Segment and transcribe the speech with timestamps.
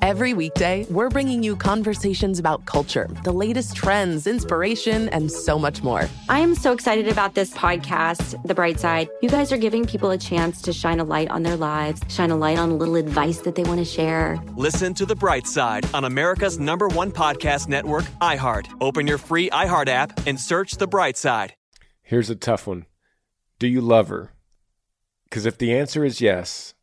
[0.00, 5.82] Every weekday, we're bringing you conversations about culture, the latest trends, inspiration, and so much
[5.82, 6.08] more.
[6.28, 9.08] I am so excited about this podcast, The Bright Side.
[9.22, 12.30] You guys are giving people a chance to shine a light on their lives, shine
[12.30, 14.38] a light on a little advice that they want to share.
[14.54, 18.68] Listen to The Bright Side on America's number one podcast network, iHeart.
[18.80, 21.54] Open your free iHeart app and search The Bright Side.
[22.02, 22.86] Here's a tough one.
[23.58, 24.32] Do you love her?
[25.24, 26.74] Because if the answer is yes,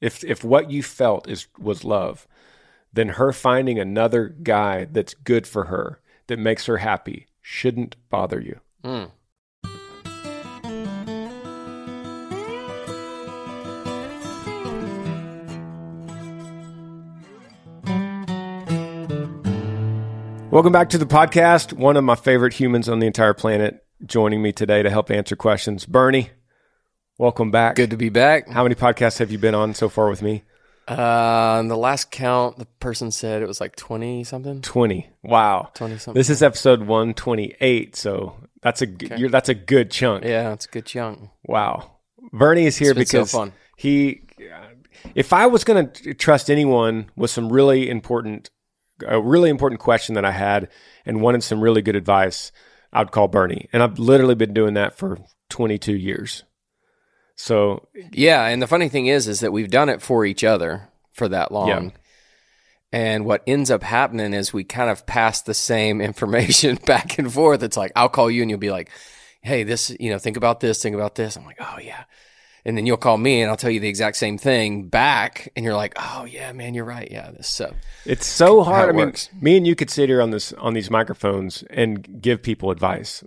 [0.00, 2.26] if if what you felt is was love,
[2.92, 8.40] then her finding another guy that's good for her, that makes her happy, shouldn't bother
[8.40, 8.60] you.
[8.84, 9.10] Mm.
[20.50, 21.72] Welcome back to the podcast.
[21.72, 25.34] One of my favorite humans on the entire planet joining me today to help answer
[25.34, 25.86] questions.
[25.86, 26.28] Bernie,
[27.16, 27.76] welcome back.
[27.76, 28.50] Good to be back.
[28.50, 30.42] How many podcasts have you been on so far with me?
[30.88, 34.60] Uh, the last count, the person said it was like 20 something.
[34.62, 35.10] 20.
[35.22, 35.70] Wow.
[35.74, 36.18] 20 something.
[36.18, 39.16] This is episode 128, so that's a Okay.
[39.16, 40.24] you're, that's a good chunk.
[40.24, 41.30] Yeah, it's a good chunk.
[41.44, 41.92] Wow.
[42.32, 43.52] Bernie is here so because fun.
[43.76, 44.22] he
[45.14, 48.50] if I was going to trust anyone with some really important
[49.06, 50.68] a really important question that I had
[51.04, 52.52] and wanted some really good advice,
[52.92, 53.68] I'd call Bernie.
[53.72, 55.18] And I've literally been doing that for
[55.50, 56.44] 22 years.
[57.36, 60.88] So, Yeah, and the funny thing is, is that we've done it for each other
[61.12, 61.68] for that long.
[61.68, 61.90] Yeah.
[62.92, 67.32] And what ends up happening is we kind of pass the same information back and
[67.32, 67.62] forth.
[67.62, 68.90] It's like, I'll call you and you'll be like,
[69.40, 71.36] hey, this, you know, think about this, think about this.
[71.36, 72.04] I'm like, oh, yeah.
[72.64, 75.50] And then you'll call me and I'll tell you the exact same thing back.
[75.56, 77.08] And you're like, oh, yeah, man, you're right.
[77.10, 77.48] Yeah, this.
[77.48, 77.74] So
[78.06, 78.88] It's so hard.
[78.88, 79.30] I mean, works.
[79.40, 83.24] me and you could sit here on this on these microphones and give people advice,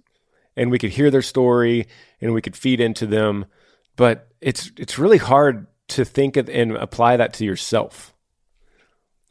[0.55, 1.85] and we could hear their story
[2.21, 3.45] and we could feed into them.
[3.95, 8.13] But it's it's really hard to think of and apply that to yourself.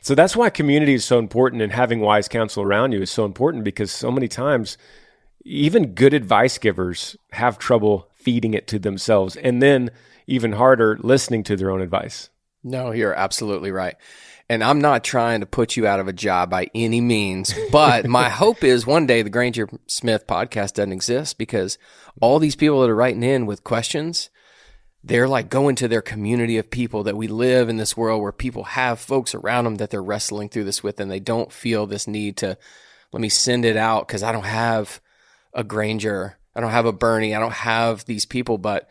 [0.00, 3.25] So that's why community is so important, and having wise counsel around you is so
[3.25, 4.76] important because so many times,
[5.44, 9.91] even good advice givers have trouble feeding it to themselves, and then
[10.26, 12.28] even harder listening to their own advice.
[12.62, 13.96] No, you're absolutely right.
[14.48, 18.06] And I'm not trying to put you out of a job by any means, but
[18.08, 21.78] my hope is one day the Granger Smith podcast doesn't exist because
[22.20, 24.28] all these people that are writing in with questions,
[25.04, 28.32] they're like going to their community of people that we live in this world where
[28.32, 31.87] people have folks around them that they're wrestling through this with and they don't feel
[31.87, 32.56] this need to
[33.12, 35.00] let me send it out because I don't have
[35.53, 38.88] a Granger, I don't have a Bernie, I don't have these people, but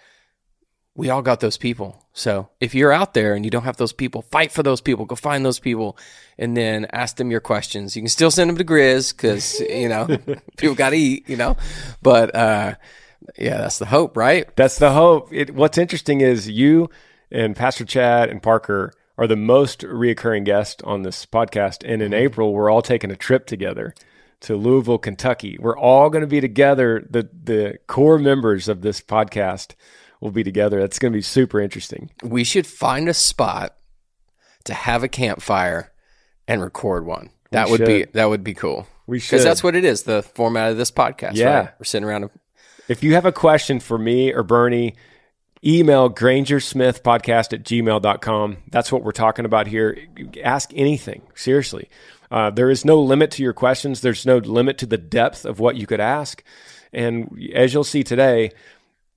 [0.96, 2.00] we all got those people.
[2.14, 5.06] So if you're out there and you don't have those people, fight for those people.
[5.06, 5.98] Go find those people
[6.38, 7.96] and then ask them your questions.
[7.96, 10.08] You can still send them to Grizz because, you know,
[10.58, 11.58] people got to eat, you know.
[12.04, 12.76] But uh,
[13.38, 14.54] yeah, that's the hope, right?
[14.56, 15.32] That's the hope.
[15.32, 16.90] It, what's interesting is you
[17.32, 21.84] and Pastor Chad and Parker are the most reoccurring guests on this podcast.
[21.86, 22.26] And in mm-hmm.
[22.26, 23.94] April, we're all taking a trip together
[24.42, 25.58] to Louisville, Kentucky.
[25.60, 27.06] We're all going to be together.
[27.10, 29.76] The the core members of this podcast
[30.20, 30.80] will be together.
[30.80, 32.12] That's going to be super interesting.
[32.24, 33.76] We should find a spot
[34.66, 35.92] to have a campfire
[36.48, 37.30] and record one.
[37.52, 38.88] That We would be that would be cool.
[39.06, 39.32] We should.
[39.32, 41.36] Because that's what it is, the format of this podcast.
[41.36, 41.60] Yeah.
[41.60, 41.70] right?
[41.80, 42.26] We're sitting around.
[42.26, 42.30] A,
[42.88, 44.96] If you have a question for me or Bernie,
[45.64, 48.58] email grangersmithpodcast at gmail.com.
[48.70, 49.98] That's what we're talking about here.
[50.44, 51.90] Ask anything, seriously.
[52.30, 55.60] Uh, there is no limit to your questions, there's no limit to the depth of
[55.60, 56.44] what you could ask.
[56.92, 58.52] And as you'll see today,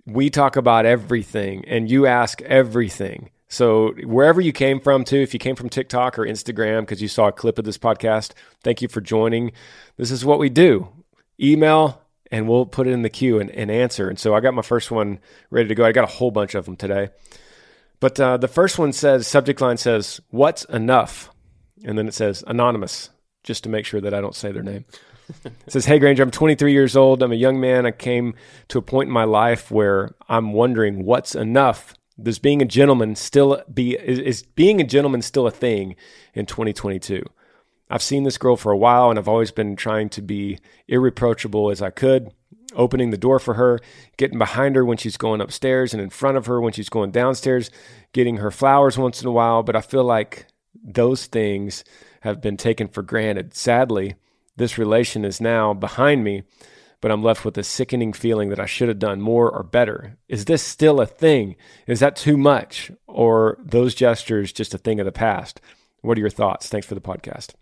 [0.06, 3.30] we talk about everything and you ask everything.
[3.48, 7.08] So wherever you came from too, if you came from TikTok or Instagram because you
[7.08, 8.32] saw a clip of this podcast,
[8.62, 9.52] thank you for joining.
[9.96, 10.88] This is what we do.
[11.40, 14.08] Email and we'll put it in the queue and, and answer.
[14.08, 15.20] And so I got my first one
[15.50, 15.84] ready to go.
[15.84, 17.10] I got a whole bunch of them today.
[18.00, 21.30] But uh, the first one says, subject line says, What's enough?
[21.84, 23.10] And then it says, Anonymous,
[23.42, 24.84] just to make sure that I don't say their name.
[25.44, 27.22] it says, Hey, Granger, I'm 23 years old.
[27.22, 27.86] I'm a young man.
[27.86, 28.34] I came
[28.68, 31.94] to a point in my life where I'm wondering what's enough.
[32.20, 35.96] Does being a gentleman still be, is, is being a gentleman still a thing
[36.34, 37.22] in 2022?
[37.88, 41.70] I've seen this girl for a while and I've always been trying to be irreproachable
[41.70, 42.32] as I could,
[42.74, 43.78] opening the door for her,
[44.16, 47.12] getting behind her when she's going upstairs and in front of her when she's going
[47.12, 47.70] downstairs,
[48.12, 49.62] getting her flowers once in a while.
[49.62, 50.46] But I feel like
[50.82, 51.84] those things
[52.20, 53.54] have been taken for granted.
[53.54, 54.16] Sadly,
[54.56, 56.42] this relation is now behind me,
[57.00, 60.16] but I'm left with a sickening feeling that I should have done more or better.
[60.28, 61.56] Is this still a thing?
[61.86, 62.90] Is that too much?
[63.06, 65.60] Or those gestures just a thing of the past?
[66.00, 66.68] What are your thoughts?
[66.68, 67.54] Thanks for the podcast.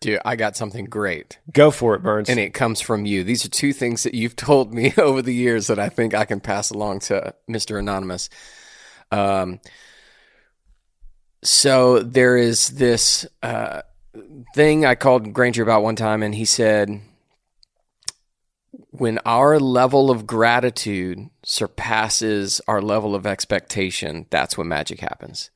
[0.00, 1.38] Dude, I got something great.
[1.52, 2.28] Go for it, Burns.
[2.28, 3.24] And it comes from you.
[3.24, 6.24] These are two things that you've told me over the years that I think I
[6.24, 7.78] can pass along to Mr.
[7.78, 8.28] Anonymous.
[9.10, 9.60] Um,
[11.42, 13.82] so there is this uh,
[14.54, 17.00] thing I called Granger about one time, and he said,
[18.90, 25.50] when our level of gratitude surpasses our level of expectation, that's when magic happens.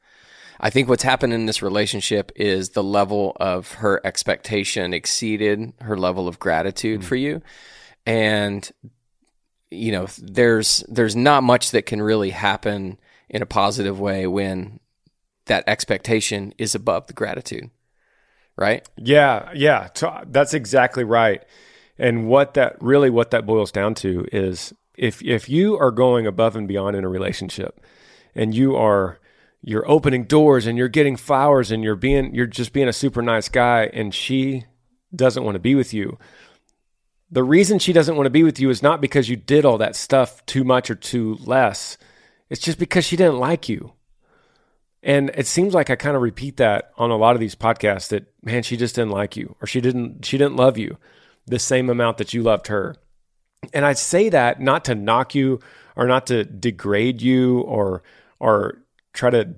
[0.61, 5.97] I think what's happened in this relationship is the level of her expectation exceeded her
[5.97, 7.09] level of gratitude mm-hmm.
[7.09, 7.43] for you.
[8.05, 8.71] And
[9.71, 12.99] you know, there's there's not much that can really happen
[13.29, 14.81] in a positive way when
[15.47, 17.71] that expectation is above the gratitude.
[18.57, 18.87] Right?
[18.99, 19.89] Yeah, yeah.
[20.27, 21.43] That's exactly right.
[21.99, 26.27] And what that really what that boils down to is if if you are going
[26.27, 27.81] above and beyond in a relationship
[28.35, 29.19] and you are
[29.63, 33.23] you're opening doors and you're getting flowers and you're being you're just being a super
[33.23, 34.65] nice guy and she
[35.15, 36.19] doesn't want to be with you.
[37.31, 39.79] The reason she doesn't want to be with you is not because you did all
[39.79, 41.97] that stuff too much or too less.
[42.49, 43.93] It's just because she didn't like you.
[45.03, 48.09] And it seems like i kind of repeat that on a lot of these podcasts
[48.09, 50.99] that man she just didn't like you or she didn't she didn't love you
[51.47, 52.97] the same amount that you loved her.
[53.75, 55.61] And i say that not to knock you
[55.97, 58.03] or not to degrade you or
[58.39, 59.55] or try to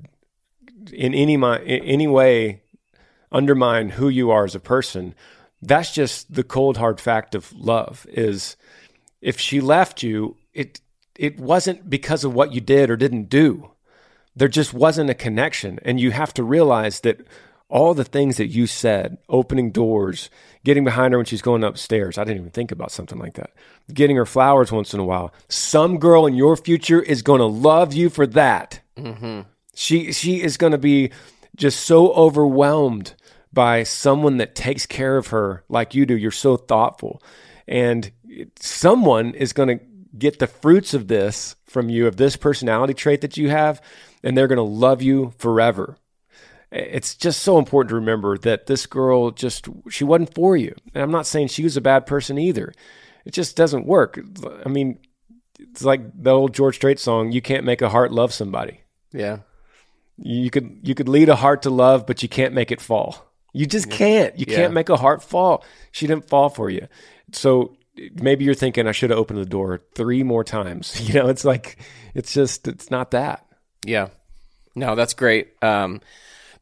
[0.93, 2.63] in any in any way
[3.31, 5.15] undermine who you are as a person.
[5.61, 8.57] That's just the cold hard fact of love is
[9.21, 10.81] if she left you, it
[11.17, 13.71] it wasn't because of what you did or didn't do.
[14.35, 17.21] There just wasn't a connection and you have to realize that
[17.73, 20.29] all the things that you said, opening doors,
[20.63, 22.19] getting behind her when she's going upstairs.
[22.19, 23.51] I didn't even think about something like that.
[23.93, 25.33] Getting her flowers once in a while.
[25.49, 28.81] Some girl in your future is going to love you for that.
[28.97, 29.49] Mm-hmm.
[29.75, 31.13] She she is going to be
[31.57, 33.15] just so overwhelmed
[33.55, 36.17] by someone that takes care of her like you do.
[36.17, 37.23] You're so thoughtful,
[37.67, 38.13] and
[38.61, 39.85] someone is going to
[40.19, 43.81] get the fruits of this from you of this personality trait that you have,
[44.23, 45.97] and they're going to love you forever.
[46.73, 50.75] It's just so important to remember that this girl just she wasn't for you.
[50.95, 52.73] And I'm not saying she was a bad person either.
[53.25, 54.19] It just doesn't work.
[54.65, 54.99] I mean,
[55.61, 58.81] it's like the old George Strait song, you can't make a heart love somebody.
[59.13, 59.39] Yeah.
[60.17, 63.33] You could you could lead a heart to love, but you can't make it fall.
[63.53, 64.39] You just can't.
[64.39, 64.57] You yeah.
[64.57, 65.65] can't make a heart fall.
[65.91, 66.89] She didn't fall for you.
[67.33, 67.77] So
[68.15, 71.01] maybe you're thinking I should have opened the door three more times.
[71.09, 71.79] You know, it's like
[72.15, 73.45] it's just it's not that.
[73.85, 74.09] Yeah.
[74.75, 75.53] No, that's great.
[75.63, 76.01] Um,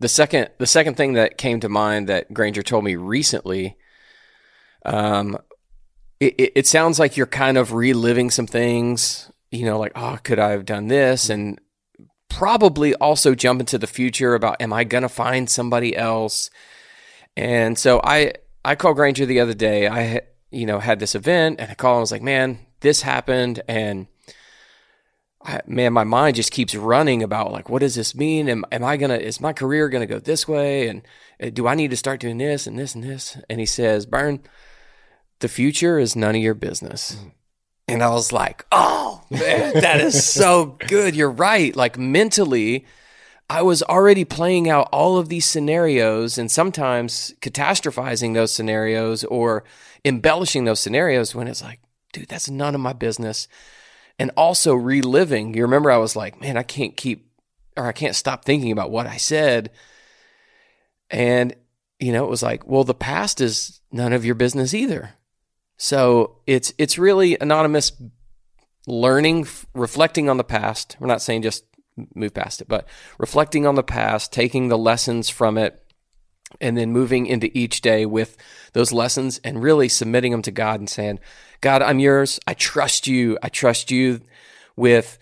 [0.01, 3.77] the second the second thing that came to mind that Granger told me recently,
[4.85, 5.39] um,
[6.19, 9.31] it, it sounds like you're kind of reliving some things.
[9.51, 11.29] You know, like oh, could I have done this?
[11.29, 11.61] And
[12.29, 16.51] probably also jump into the future about am I to find somebody else?
[17.37, 18.33] And so I
[18.65, 19.87] I called Granger the other day.
[19.87, 23.63] I you know had this event and I called and was like, "Man, this happened
[23.69, 24.07] and
[25.43, 28.49] I, man, my mind just keeps running about like, what does this mean?
[28.49, 29.17] Am, am I gonna?
[29.17, 30.89] Is my career gonna go this way?
[30.89, 31.03] And
[31.43, 33.39] uh, do I need to start doing this and this and this?
[33.49, 34.41] And he says, Burn,
[35.41, 37.17] the future is none of your business.
[37.17, 37.33] Mm.
[37.89, 41.17] And I was like, oh, man, that is so good.
[41.17, 41.75] You're right.
[41.75, 42.87] Like mentally,
[43.49, 49.65] I was already playing out all of these scenarios and sometimes catastrophizing those scenarios or
[50.05, 51.81] embellishing those scenarios when it's like,
[52.13, 53.49] dude, that's none of my business.
[54.21, 55.55] And also reliving.
[55.55, 57.33] You remember, I was like, man, I can't keep
[57.77, 59.71] or I can't stop thinking about what I said.
[61.09, 61.57] And,
[61.99, 65.15] you know, it was like, well, the past is none of your business either.
[65.79, 67.93] So it's it's really anonymous
[68.87, 70.97] learning, reflecting on the past.
[71.01, 71.65] We're not saying just
[72.15, 72.87] move past it, but
[73.19, 75.80] reflecting on the past, taking the lessons from it,
[76.61, 78.37] and then moving into each day with
[78.73, 81.19] those lessons and really submitting them to God and saying,
[81.61, 82.41] God, I'm yours.
[82.47, 83.39] I trust you.
[83.43, 84.21] I trust you
[84.77, 85.19] with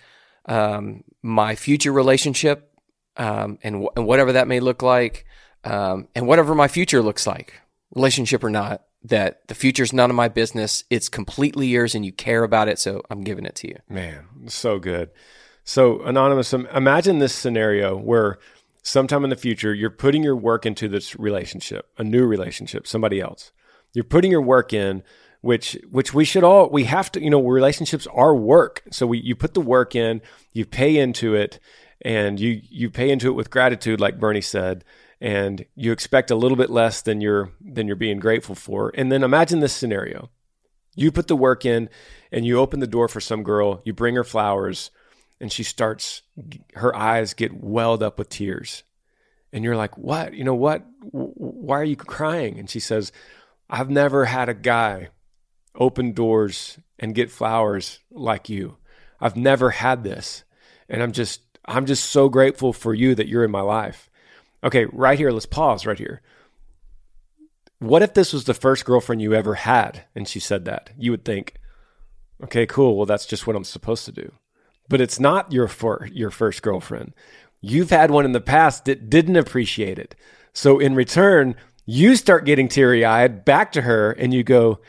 [0.47, 2.73] um, my future relationship
[3.16, 5.26] um, and, w- and whatever that may look like,
[5.64, 7.54] um, and whatever my future looks like,
[7.94, 8.85] relationship or not.
[9.04, 10.82] That the future's none of my business.
[10.90, 12.80] It's completely yours, and you care about it.
[12.80, 13.76] So I'm giving it to you.
[13.88, 15.11] Man, so good.
[15.62, 18.38] So anonymous, imagine this scenario where
[18.88, 23.21] sometime in the future you're putting your work into this relationship, a new relationship, somebody
[23.21, 23.52] else.
[23.95, 25.02] You're putting your work in
[25.40, 28.83] which which we should all we have to you know relationships are work.
[28.90, 30.21] So we you put the work in
[30.52, 31.61] you pay into it
[32.02, 34.85] and you you pay into it with gratitude like bernie said
[35.21, 38.92] and you expect a little bit less than you're than you're being grateful for.
[38.95, 40.30] And then imagine this scenario.
[40.95, 41.88] You put the work in
[42.33, 44.90] and you open the door for some girl you bring her flowers
[45.40, 46.23] and she starts
[46.75, 48.83] her eyes get welled up with tears
[49.52, 53.12] and you're like what you know what why are you crying and she says
[53.71, 55.09] i've never had a guy
[55.78, 58.76] open doors and get flowers like you.
[59.21, 60.45] I've never had this.
[60.88, 64.11] And I'm just I'm just so grateful for you that you're in my life.
[64.64, 66.23] Okay, right here, let's pause right here.
[67.78, 70.90] What if this was the first girlfriend you ever had and she said that?
[70.99, 71.54] You would think,
[72.42, 72.97] okay, cool.
[72.97, 74.33] Well, that's just what I'm supposed to do.
[74.88, 77.14] But it's not your for, your first girlfriend.
[77.61, 80.14] You've had one in the past that didn't appreciate it.
[80.52, 84.80] So in return, you start getting teary eyed back to her and you go,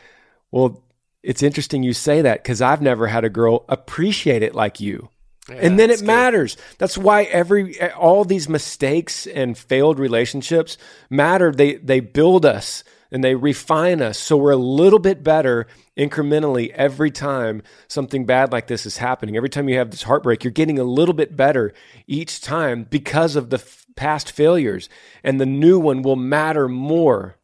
[0.50, 0.82] well,
[1.22, 5.08] it's interesting you say that because I've never had a girl appreciate it like you.
[5.48, 6.06] Yeah, and then it good.
[6.06, 6.56] matters.
[6.78, 10.78] That's why every all these mistakes and failed relationships
[11.08, 11.52] matter.
[11.52, 16.70] They they build us and they refine us so we're a little bit better incrementally
[16.70, 19.36] every time something bad like this is happening.
[19.36, 21.72] Every time you have this heartbreak, you're getting a little bit better
[22.06, 24.88] each time because of the f- past failures
[25.24, 27.36] and the new one will matter more.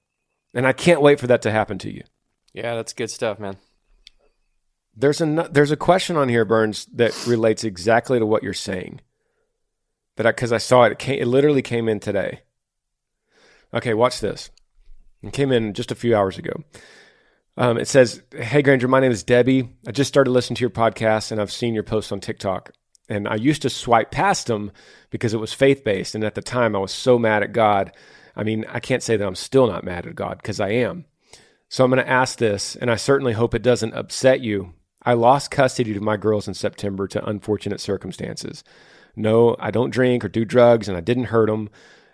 [0.54, 2.02] And I can't wait for that to happen to you.
[2.54, 3.56] Yeah, that's good stuff, man.
[4.99, 9.02] There's a there's a question on here, Burns, that relates exactly to what you're saying.
[10.16, 12.40] That I because I saw it, it, came, it literally came in today.
[13.75, 14.50] Okay, watch this.
[15.32, 16.62] Came in just a few hours ago.
[17.56, 19.68] Um, it says, "Hey Granger, my name is Debbie.
[19.87, 22.73] I just started listening to your podcast, and I've seen your posts on TikTok.
[23.08, 24.73] And I used to swipe past them
[25.11, 27.92] because it was faith based, and at the time I was so mad at God.
[28.37, 31.06] I mean, I can't say that I'm still not mad at God because I am."
[31.68, 34.75] So I'm going to ask this, and I certainly hope it doesn't upset you.
[35.02, 38.62] I lost custody to my girls in September to unfortunate circumstances.
[39.16, 41.70] No, I don't drink or do drugs, and I didn't hurt them.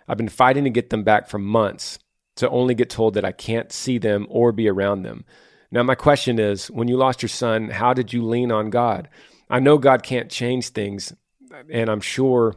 [0.07, 1.99] I've been fighting to get them back for months
[2.35, 5.25] to only get told that I can't see them or be around them.
[5.71, 9.09] Now, my question is when you lost your son, how did you lean on God?
[9.49, 11.13] I know God can't change things,
[11.69, 12.55] and I'm sure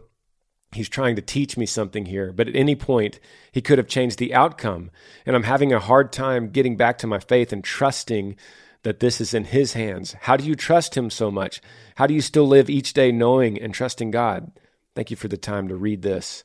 [0.73, 3.19] he's trying to teach me something here, but at any point,
[3.53, 4.91] he could have changed the outcome.
[5.25, 8.37] And I'm having a hard time getting back to my faith and trusting
[8.83, 10.15] that this is in his hands.
[10.21, 11.61] How do you trust him so much?
[11.97, 14.53] How do you still live each day knowing and trusting God?
[14.95, 16.45] Thank you for the time to read this.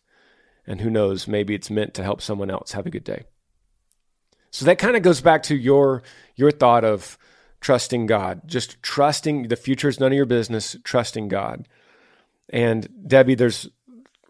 [0.67, 2.71] And who knows, maybe it's meant to help someone else.
[2.73, 3.23] Have a good day.
[4.51, 6.03] So that kind of goes back to your
[6.35, 7.17] your thought of
[7.61, 8.41] trusting God.
[8.45, 11.67] Just trusting the future is none of your business, trusting God.
[12.49, 13.69] And Debbie, there's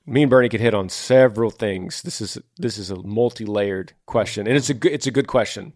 [0.05, 2.01] me and Bernie could hit on several things.
[2.01, 5.73] This is this is a multi-layered question, and it's a good, it's a good question.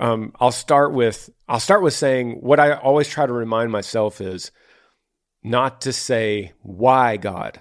[0.00, 4.20] Um, I'll start with I'll start with saying what I always try to remind myself
[4.20, 4.52] is
[5.42, 7.60] not to say why God.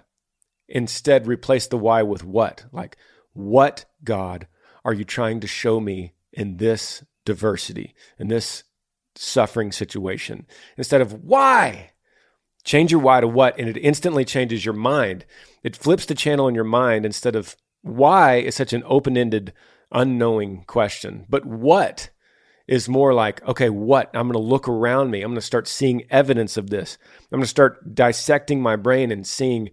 [0.68, 2.66] Instead, replace the why with what.
[2.72, 2.98] Like,
[3.34, 4.48] what God
[4.84, 8.64] are you trying to show me in this diversity, in this
[9.16, 10.46] suffering situation?
[10.78, 11.92] Instead of why
[12.68, 15.26] Change your why to what, and it instantly changes your mind.
[15.64, 19.54] It flips the channel in your mind instead of why is such an open ended,
[19.90, 21.26] unknowing question.
[21.30, 22.10] But what
[22.68, 24.10] is more like, okay, what?
[24.14, 25.22] I'm going to look around me.
[25.22, 26.98] I'm going to start seeing evidence of this.
[27.32, 29.70] I'm going to start dissecting my brain and seeing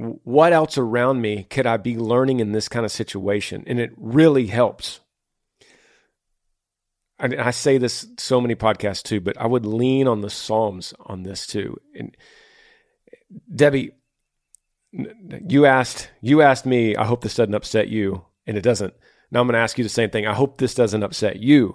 [0.00, 3.64] what else around me could I be learning in this kind of situation.
[3.66, 5.00] And it really helps.
[7.18, 10.94] I, I say this so many podcasts too, but I would lean on the Psalms
[11.00, 11.78] on this too.
[11.94, 12.16] And
[13.54, 13.92] Debbie,
[14.92, 16.96] you asked you asked me.
[16.96, 18.94] I hope this doesn't upset you, and it doesn't.
[19.30, 20.26] Now I'm going to ask you the same thing.
[20.26, 21.74] I hope this doesn't upset you,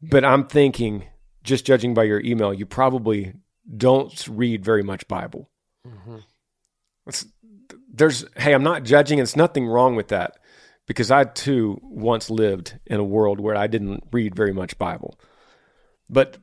[0.00, 1.04] but I'm thinking,
[1.42, 3.34] just judging by your email, you probably
[3.76, 5.50] don't read very much Bible.
[5.86, 6.18] Mm-hmm.
[7.96, 9.18] There's hey, I'm not judging.
[9.18, 10.38] It's nothing wrong with that
[10.86, 15.18] because I too once lived in a world where I didn't read very much Bible.
[16.08, 16.38] But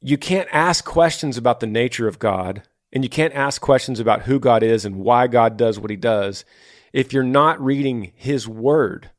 [0.00, 4.22] you can't ask questions about the nature of God, and you can't ask questions about
[4.22, 6.44] who God is and why God does what he does
[6.92, 9.10] if you're not reading his word,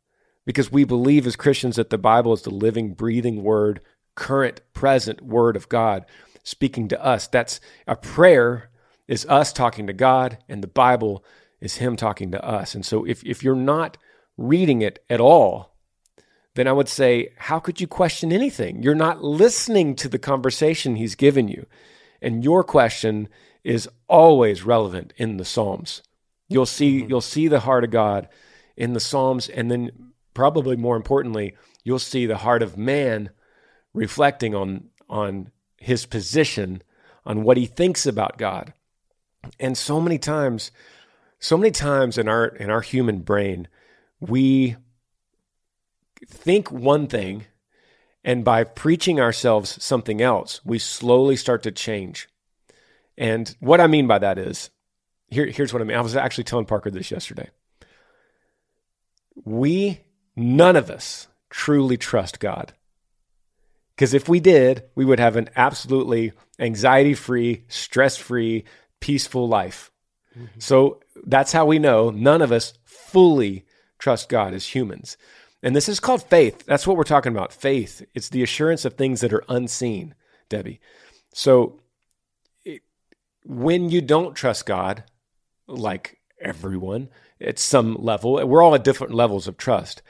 [0.46, 3.82] because we believe as Christians that the Bible is the living, breathing word,
[4.16, 6.06] current, present word of God
[6.44, 7.28] speaking to us.
[7.28, 8.70] That's a prayer
[9.08, 11.24] is us talking to God, and the Bible
[11.62, 12.76] is him talking to us.
[12.76, 13.98] And so if, if you're not
[14.38, 15.76] reading it at all,
[16.56, 18.82] then I would say, how could you question anything?
[18.82, 21.66] You're not listening to the conversation he's given you.
[22.22, 23.30] And your question
[23.64, 26.02] is always relevant in the Psalms.
[26.48, 27.10] You'll see mm-hmm.
[27.10, 28.28] you'll see the heart of God
[28.76, 33.30] in the Psalms and then probably more importantly, you'll see the heart of man
[33.94, 36.82] reflecting on on his position,
[37.26, 38.74] on what he thinks about God.
[39.60, 40.72] And so many times,
[41.40, 43.68] so many times in our in our human brain,
[44.20, 44.76] we
[46.28, 47.46] think one thing
[48.24, 52.28] and by preaching ourselves something else, we slowly start to change.
[53.18, 54.70] And what I mean by that is
[55.30, 55.98] here, here's what I mean.
[55.98, 57.50] I was actually telling Parker this yesterday.
[59.46, 60.02] We,
[60.36, 62.74] none of us, truly trust God.
[63.96, 68.66] Because if we did, we would have an absolutely anxiety free, stress free,
[69.00, 69.89] peaceful life.
[70.38, 70.60] Mm-hmm.
[70.60, 73.66] So that's how we know none of us fully
[73.98, 75.18] trust God as humans.
[75.62, 76.66] And this is called faith.
[76.66, 78.06] That's what we're talking about faith.
[78.14, 80.16] It's the assurance of things that are unseen,
[80.48, 80.80] Debbie.
[81.34, 81.82] So
[82.64, 82.82] it,
[83.44, 85.04] when you don't trust God,
[85.68, 87.10] like everyone
[87.42, 90.02] at some level, we're all at different levels of trust.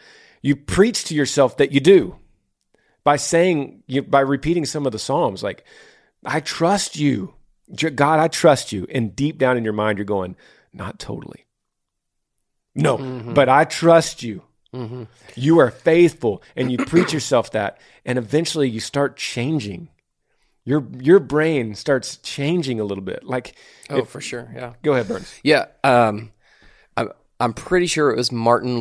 [0.41, 2.17] You preach to yourself that you do
[3.03, 5.65] by saying, by repeating some of the Psalms, like,
[6.25, 7.33] I trust you.
[7.75, 8.87] God, I trust you.
[8.89, 10.35] And deep down in your mind, you're going,
[10.73, 11.45] not totally.
[12.75, 13.33] No, mm-hmm.
[13.33, 14.43] but I trust you.
[14.73, 15.03] Mm-hmm.
[15.35, 19.89] You are faithful, and you preach yourself that, and eventually you start changing.
[20.63, 23.23] Your your brain starts changing a little bit.
[23.23, 23.55] Like
[23.89, 24.73] oh, for sure, yeah.
[24.83, 25.33] Go ahead, Burns.
[25.43, 26.31] Yeah, um,
[26.95, 28.79] I'm I'm pretty sure it was Martyn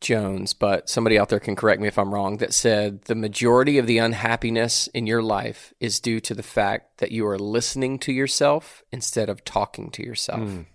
[0.00, 2.38] Lloyd-Jones, but somebody out there can correct me if I'm wrong.
[2.38, 6.98] That said the majority of the unhappiness in your life is due to the fact
[6.98, 10.40] that you are listening to yourself instead of talking to yourself.
[10.40, 10.66] Mm.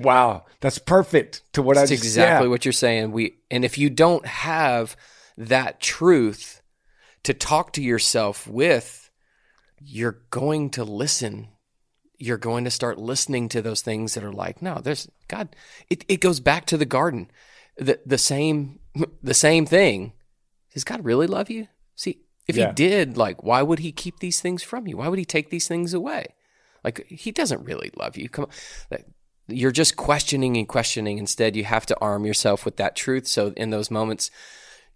[0.00, 2.50] Wow, that's perfect to what that's I just, exactly yeah.
[2.50, 3.12] what you're saying.
[3.12, 4.96] We and if you don't have
[5.36, 6.62] that truth
[7.22, 9.10] to talk to yourself with,
[9.78, 11.48] you're going to listen.
[12.18, 15.54] You're going to start listening to those things that are like, no, there's God.
[15.88, 17.30] It it goes back to the garden,
[17.76, 18.80] the the same
[19.22, 20.12] the same thing.
[20.74, 21.68] Does God really love you?
[21.96, 22.68] See, if yeah.
[22.68, 24.96] he did, like, why would he keep these things from you?
[24.96, 26.34] Why would he take these things away?
[26.82, 28.30] Like, he doesn't really love you.
[28.30, 28.46] Come
[28.90, 28.98] on
[29.48, 31.18] you're just questioning and questioning.
[31.18, 33.26] Instead, you have to arm yourself with that truth.
[33.26, 34.30] So in those moments,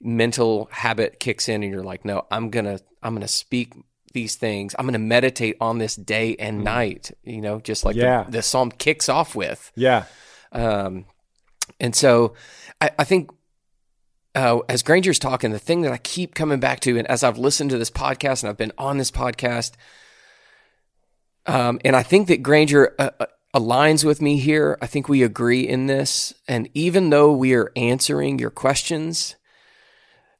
[0.01, 3.75] mental habit kicks in and you're like, no, I'm going to, I'm to speak
[4.12, 4.75] these things.
[4.79, 6.65] I'm going to meditate on this day and mm.
[6.65, 8.25] night, you know, just like yeah.
[8.25, 9.73] the, the, Psalm kicks off with.
[9.75, 10.05] Yeah.
[10.53, 11.07] Um,
[11.81, 12.35] and so
[12.81, 13.31] I, I think
[14.35, 17.38] uh, as Granger's talking, the thing that I keep coming back to, and as I've
[17.38, 19.72] listened to this podcast and I've been on this podcast,
[21.46, 23.26] um, and I think that Granger uh, uh
[23.57, 24.76] aligns with me here.
[24.83, 26.35] I think we agree in this.
[26.46, 29.35] And even though we are answering your questions,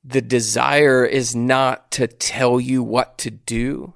[0.05, 3.95] the desire is not to tell you what to do,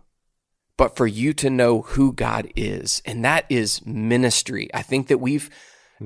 [0.79, 3.03] but for you to know who God is.
[3.05, 4.71] And that is ministry.
[4.73, 5.51] I think that we've,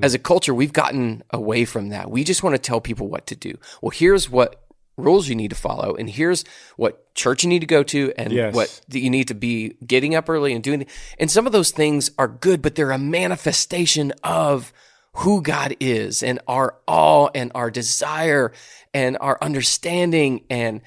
[0.03, 2.11] as a culture, we've gotten away from that.
[2.11, 3.59] We just want to tell people what to do.
[3.81, 4.65] Well, here's what
[4.97, 6.45] rules you need to follow and here's
[6.77, 8.55] what church you need to go to and yes.
[8.55, 10.87] what you need to be getting up early and doing
[11.19, 14.73] and some of those things are good but they're a manifestation of
[15.15, 18.53] who God is and our awe and our desire
[18.93, 20.81] and our understanding and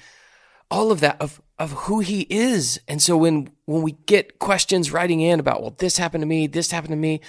[0.70, 4.90] all of that of of who he is and so when when we get questions
[4.90, 7.20] writing in about well this happened to me this happened to me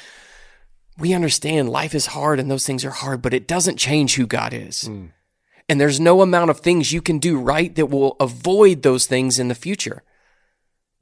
[1.00, 4.28] we understand life is hard and those things are hard but it doesn't change who
[4.28, 5.10] God is mm.
[5.70, 9.38] And there's no amount of things you can do right that will avoid those things
[9.38, 10.02] in the future.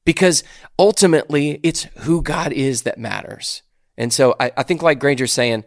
[0.03, 0.43] Because
[0.77, 3.63] ultimately, it's who God is that matters.
[3.97, 5.63] And so I, I think, like Granger's saying,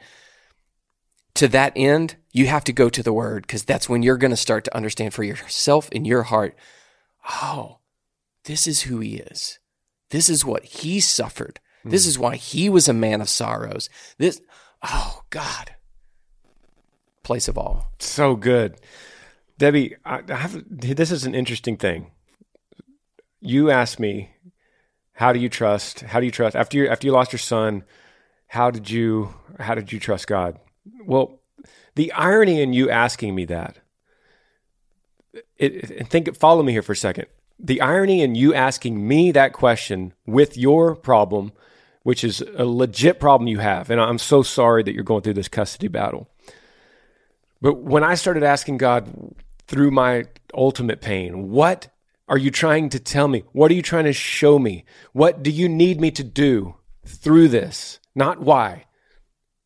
[1.35, 4.33] to that end, you have to go to the word because that's when you're going
[4.33, 6.55] to start to understand for yourself in your heart
[7.43, 7.79] oh,
[8.45, 9.59] this is who he is.
[10.09, 11.61] This is what he suffered.
[11.85, 13.89] This is why he was a man of sorrows.
[14.19, 14.41] This,
[14.83, 15.75] oh, God
[17.31, 17.93] place of all.
[18.01, 18.77] So good.
[19.57, 22.11] Debbie, I have, this is an interesting thing.
[23.41, 24.31] You asked me,
[25.13, 26.01] how do you trust?
[26.01, 27.85] How do you trust after you after you lost your son?
[28.49, 30.59] How did you how did you trust God?
[31.07, 31.41] Well,
[31.95, 33.79] the irony in you asking me that,
[35.57, 37.27] it, it, think follow me here for a second.
[37.61, 41.53] The irony in you asking me that question with your problem,
[42.11, 45.35] which is a legit problem you have, and I'm so sorry that you're going through
[45.35, 46.29] this custody battle
[47.61, 49.37] But when I started asking God
[49.69, 51.87] through my ultimate pain, what
[52.29, 53.45] are you trying to tell me?
[53.53, 54.85] What are you trying to show me?
[55.13, 56.75] What do you need me to do
[57.07, 58.01] through this?
[58.13, 58.87] Not why.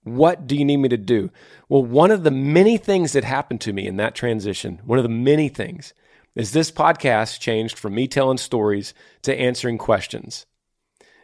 [0.02, 1.30] What do you need me to do?
[1.70, 5.02] Well, one of the many things that happened to me in that transition, one of
[5.02, 5.94] the many things,
[6.35, 10.44] is this podcast changed from me telling stories to answering questions.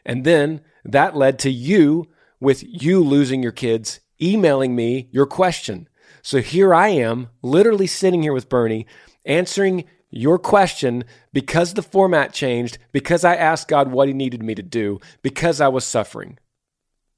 [0.07, 2.09] And then that led to you
[2.41, 5.89] with you losing your kids, emailing me your question.
[6.23, 8.87] So here I am, literally sitting here with Bernie,
[9.25, 14.55] answering your question because the format changed, because I asked God what He needed me
[14.55, 16.39] to do, because I was suffering.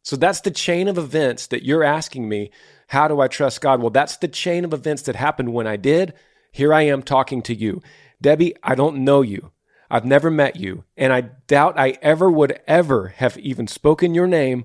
[0.02, 2.50] So that's the chain of events that you're asking me.
[2.88, 3.80] How do I trust God?
[3.80, 6.12] Well, that's the chain of events that happened when I did.
[6.50, 7.80] Here I am talking to you.
[8.20, 9.52] Debbie, I don't know you.
[9.92, 14.26] I've never met you, and I doubt I ever would ever have even spoken your
[14.26, 14.64] name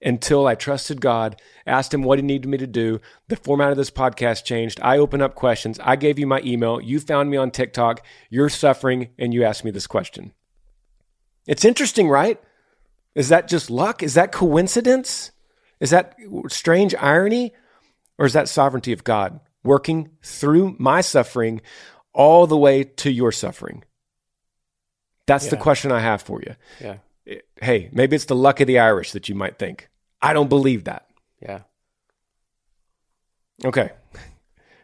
[0.00, 2.98] until I trusted God, asked Him what He needed me to do.
[3.28, 4.80] The format of this podcast changed.
[4.82, 5.78] I opened up questions.
[5.82, 6.80] I gave you my email.
[6.80, 8.02] You found me on TikTok.
[8.30, 10.32] You're suffering, and you asked me this question.
[11.46, 12.40] It's interesting, right?
[13.14, 14.02] Is that just luck?
[14.02, 15.32] Is that coincidence?
[15.78, 16.16] Is that
[16.48, 17.52] strange irony?
[18.18, 21.60] Or is that sovereignty of God working through my suffering
[22.14, 23.84] all the way to your suffering?
[25.26, 25.50] That's yeah.
[25.50, 26.56] the question I have for you.
[26.80, 26.96] Yeah.
[27.60, 29.88] Hey, maybe it's the luck of the Irish that you might think.
[30.20, 31.06] I don't believe that.
[31.40, 31.60] Yeah.
[33.64, 33.90] Okay.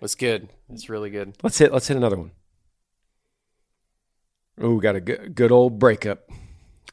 [0.01, 0.48] That's good.
[0.70, 1.37] It's really good.
[1.42, 2.31] Let's hit let's hit another one.
[4.61, 6.31] Oh, we got a good, good old breakup.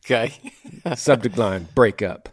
[0.06, 0.34] Okay.
[0.96, 2.30] Subject line breakup.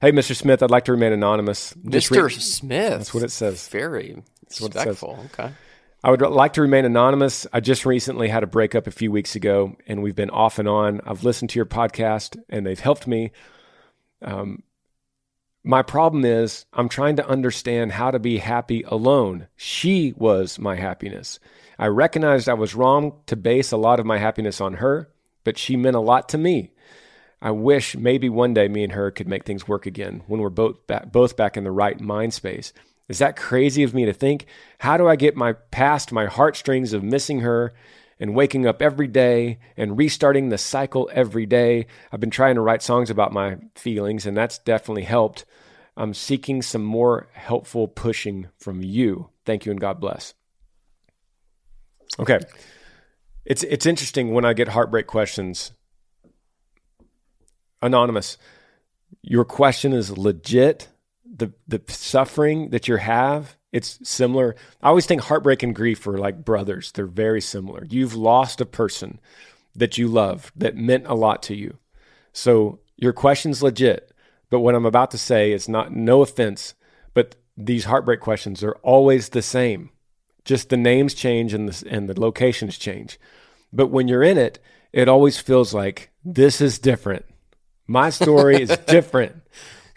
[0.00, 0.36] Hey, Mr.
[0.36, 1.74] Smith, I'd like to remain anonymous.
[1.74, 2.22] Mr.
[2.22, 2.98] Re- Smith.
[2.98, 3.66] That's what it says.
[3.68, 5.26] Very respectful.
[5.32, 5.50] Okay.
[6.02, 7.46] I would like to remain anonymous.
[7.52, 10.68] I just recently had a breakup a few weeks ago, and we've been off and
[10.68, 11.00] on.
[11.04, 13.32] I've listened to your podcast, and they've helped me.
[14.22, 14.62] Um,
[15.64, 19.48] my problem is I'm trying to understand how to be happy alone.
[19.56, 21.40] She was my happiness.
[21.80, 25.10] I recognized I was wrong to base a lot of my happiness on her,
[25.42, 26.72] but she meant a lot to me.
[27.42, 30.48] I wish maybe one day me and her could make things work again when we're
[30.48, 30.76] both
[31.12, 32.72] both back in the right mind space.
[33.08, 34.46] Is that crazy of me to think?
[34.78, 37.72] How do I get my past my heartstrings of missing her
[38.20, 41.86] and waking up every day and restarting the cycle every day?
[42.12, 45.46] I've been trying to write songs about my feelings, and that's definitely helped.
[45.96, 49.30] I'm seeking some more helpful pushing from you.
[49.46, 50.34] Thank you and God bless.
[52.18, 52.38] Okay.
[53.44, 55.72] It's it's interesting when I get heartbreak questions.
[57.80, 58.36] Anonymous,
[59.22, 60.88] your question is legit
[61.38, 64.56] the the suffering that you have it's similar.
[64.82, 66.90] I always think heartbreak and grief are like brothers.
[66.90, 67.84] They're very similar.
[67.84, 69.20] You've lost a person
[69.76, 71.76] that you love that meant a lot to you.
[72.32, 74.12] So your question's legit
[74.50, 76.74] but what i'm about to say is not no offense
[77.14, 79.90] but these heartbreak questions are always the same.
[80.44, 83.18] Just the names change and the, and the locations change.
[83.72, 84.58] But when you're in it
[84.92, 87.24] it always feels like this is different.
[87.86, 89.37] My story is different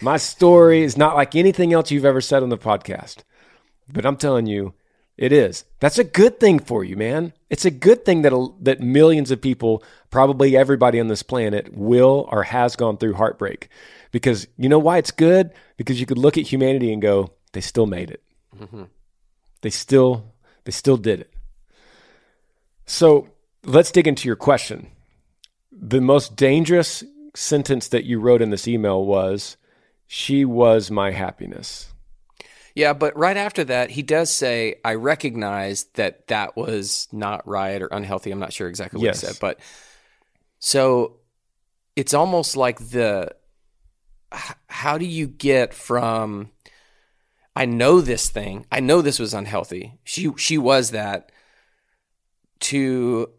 [0.01, 3.17] my story is not like anything else you've ever said on the podcast.
[3.87, 4.73] But I'm telling you,
[5.17, 5.65] it is.
[5.79, 7.33] That's a good thing for you, man.
[7.49, 12.27] It's a good thing that that millions of people, probably everybody on this planet, will
[12.31, 13.69] or has gone through heartbreak.
[14.11, 15.51] Because you know why it's good?
[15.77, 18.23] Because you could look at humanity and go, they still made it.
[18.59, 18.83] Mm-hmm.
[19.61, 20.33] They still
[20.63, 21.33] they still did it.
[22.85, 23.29] So
[23.63, 24.87] let's dig into your question.
[25.71, 27.03] The most dangerous
[27.35, 29.55] sentence that you wrote in this email was
[30.13, 31.89] she was my happiness.
[32.75, 37.81] Yeah, but right after that, he does say, I recognize that that was not right
[37.81, 38.29] or unhealthy.
[38.29, 39.21] I'm not sure exactly what yes.
[39.21, 39.37] he said.
[39.39, 39.61] But
[40.59, 41.21] so
[41.95, 43.33] it's almost like the
[44.67, 46.51] how do you get from
[47.55, 49.97] I know this thing, I know this was unhealthy.
[50.03, 51.31] She she was that
[52.59, 53.29] to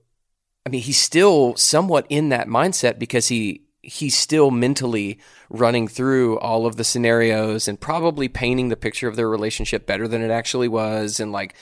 [0.64, 5.18] I mean, he's still somewhat in that mindset because he he's still mentally
[5.50, 10.06] running through all of the scenarios and probably painting the picture of their relationship better
[10.06, 11.54] than it actually was and like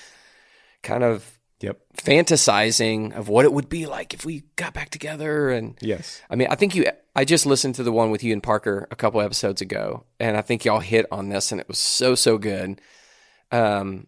[0.82, 1.80] kind of yep.
[1.96, 6.20] fantasizing of what it would be like if we got back together and yes.
[6.28, 8.86] I mean i think you i just listened to the one with you and parker
[8.90, 12.14] a couple episodes ago and i think y'all hit on this and it was so
[12.14, 12.80] so good
[13.50, 14.06] um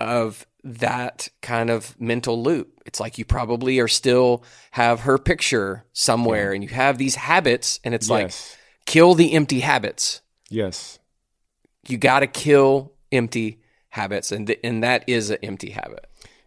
[0.00, 2.80] of that kind of mental loop.
[2.86, 6.54] It's like you probably are still have her picture somewhere yeah.
[6.54, 8.10] and you have these habits and it's yes.
[8.10, 10.22] like kill the empty habits.
[10.48, 10.98] Yes.
[11.86, 16.06] You got to kill empty habits and th- and that is an empty habit.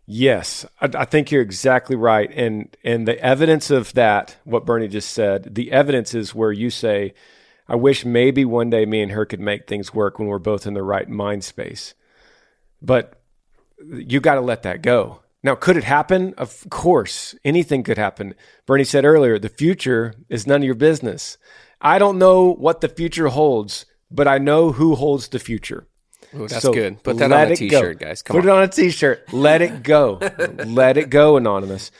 [0.10, 4.88] Yes, I, I, think you're exactly right, and and the evidence of that, what Bernie
[4.88, 7.14] just said, the evidence is where you say,
[7.68, 10.66] "I wish maybe one day me and her could make things work when we're both
[10.66, 11.94] in the right mind space."
[12.82, 13.17] but
[13.86, 15.22] you got to let that go.
[15.44, 16.34] Now, could it happen?
[16.38, 18.34] Of course, anything could happen.
[18.66, 21.38] Bernie said earlier, the future is none of your business.
[21.80, 25.88] I don't know what the future holds, but I know who holds the future.
[26.36, 27.02] Ooh, that's So good.
[27.04, 27.56] Put that on a go.
[27.56, 28.22] t-shirt, guys.
[28.24, 28.50] Come Put on.
[28.50, 29.32] it on a t-shirt.
[29.32, 30.20] Let it go.
[30.66, 31.92] let it go, anonymous.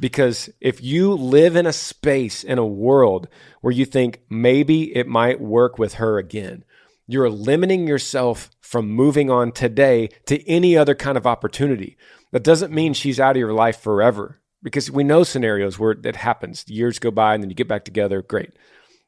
[0.00, 3.28] Because if you live in a space in a world
[3.60, 6.64] where you think maybe it might work with her again,
[7.06, 11.96] you're limiting yourself from moving on today to any other kind of opportunity.
[12.32, 16.16] That doesn't mean she's out of your life forever because we know scenarios where that
[16.16, 16.64] happens.
[16.68, 18.22] Years go by and then you get back together.
[18.22, 18.50] Great.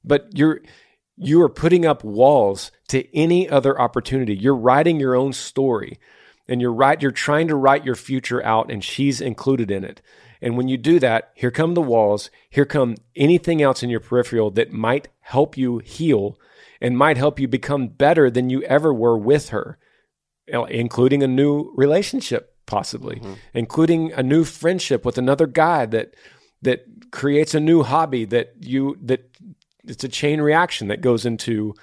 [0.05, 0.61] But you're
[1.19, 4.37] you are putting up walls to any other opportunity.
[4.37, 5.99] You're writing your own story
[6.47, 10.03] and you're right you're trying to write your future out and she's included in it.
[10.43, 14.01] And when you do that, here come the walls, here come anything else in your
[14.01, 16.39] peripheral that might help you heal
[16.81, 19.79] and might help you become better than you ever were with her,
[20.47, 23.35] including a new relationship possibly, mm-hmm.
[23.55, 26.15] including a new friendship with another guy that
[26.62, 29.31] that creates a new hobby that you that
[29.85, 31.75] it's a chain reaction that goes into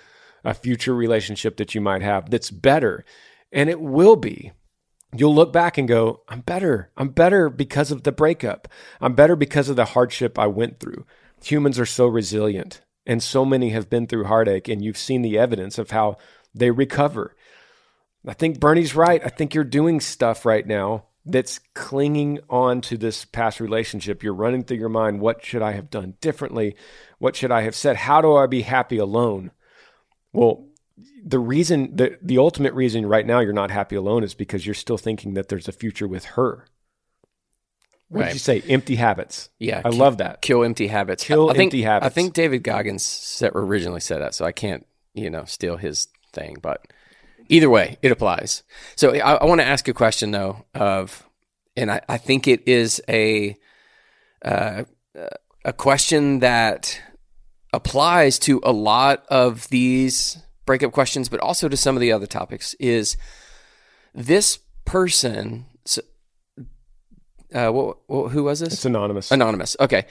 [0.44, 3.06] a future relationship that you might have that's better.
[3.52, 4.52] And it will be.
[5.16, 6.90] You'll look back and go, I'm better.
[6.98, 8.68] I'm better because of the breakup.
[9.00, 11.06] I'm better because of the hardship I went through.
[11.44, 15.38] Humans are so resilient, and so many have been through heartache, and you've seen the
[15.38, 16.18] evidence of how
[16.54, 17.36] they recover.
[18.26, 19.22] I think Bernie's right.
[19.24, 24.24] I think you're doing stuff right now that's clinging on to this past relationship.
[24.24, 26.76] You're running through your mind, what should I have done differently?
[27.20, 27.96] What should I have said?
[27.96, 29.52] How do I be happy alone?
[30.34, 30.68] Well,
[31.26, 34.76] the reason the the ultimate reason right now you're not happy alone is because you're
[34.76, 36.66] still thinking that there's a future with her.
[38.14, 38.28] What Right.
[38.28, 38.64] did you say?
[38.70, 39.50] Empty habits.
[39.60, 40.42] Yeah, I ki- love that.
[40.42, 41.24] Kill empty habits.
[41.24, 42.06] Kill I think, empty habits.
[42.06, 46.08] I think David Goggins said, originally said that, so I can't, you know, steal his
[46.32, 46.58] thing.
[46.62, 46.86] But
[47.50, 48.62] either way, it applies.
[48.96, 51.28] So I, I want to ask a question though of,
[51.76, 53.58] and I, I think it is a
[54.46, 54.84] uh,
[55.66, 57.02] a question that
[57.74, 62.28] applies to a lot of these breakup questions, but also to some of the other
[62.28, 62.76] topics.
[62.76, 63.18] Is
[64.14, 65.66] this person?
[67.54, 68.74] Uh, what, what, who was this?
[68.74, 69.32] It's anonymous.
[69.32, 69.76] Anonymous.
[69.80, 70.06] Okay.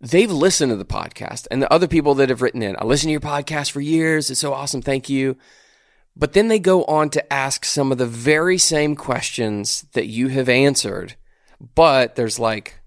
[0.00, 2.74] They've listened to the podcast and the other people that have written in.
[2.76, 4.30] I listened to your podcast for years.
[4.30, 4.82] It's so awesome.
[4.82, 5.36] Thank you.
[6.16, 10.28] But then they go on to ask some of the very same questions that you
[10.28, 11.14] have answered.
[11.74, 12.80] But there's like,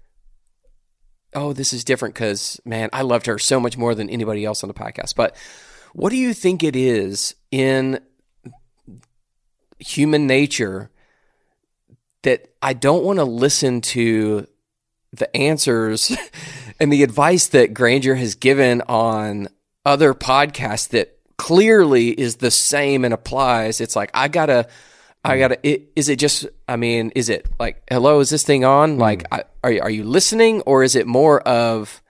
[1.34, 4.62] oh, this is different because, man, I loved her so much more than anybody else
[4.62, 5.16] on the podcast.
[5.16, 5.34] But
[5.92, 8.00] what do you think it is in
[9.78, 10.90] human nature
[12.26, 14.48] that I don't want to listen to
[15.12, 16.10] the answers
[16.80, 19.46] and the advice that Granger has given on
[19.84, 23.80] other podcasts that clearly is the same and applies.
[23.80, 24.66] It's like I gotta,
[25.24, 25.38] I hmm.
[25.38, 25.58] gotta.
[25.62, 26.46] It, is it just?
[26.66, 28.94] I mean, is it like, hello, is this thing on?
[28.94, 29.00] Hmm.
[29.00, 32.02] Like, I, are you- are you listening, or is it more of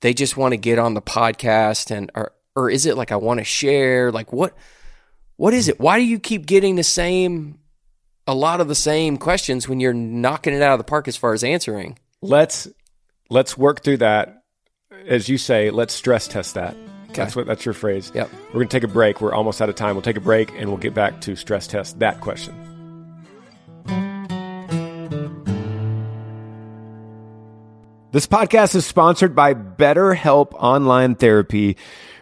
[0.00, 3.16] they just want to get on the podcast and or or is it like I
[3.16, 4.12] want to share?
[4.12, 4.56] Like what?
[5.34, 5.70] What is hmm.
[5.70, 5.80] it?
[5.80, 7.58] Why do you keep getting the same?
[8.26, 11.16] A lot of the same questions when you're knocking it out of the park as
[11.16, 11.98] far as answering.
[12.22, 12.68] let's
[13.28, 14.42] let's work through that.
[15.06, 16.74] As you say let's stress test that.
[17.12, 18.10] That's what that's your phrase.
[18.14, 18.30] Yep.
[18.48, 19.20] we're going to take a break.
[19.20, 19.94] We're almost out of time.
[19.94, 22.54] We'll take a break and we'll get back to stress test that question.
[28.10, 31.76] This podcast is sponsored by BetterHelp Online Therapy.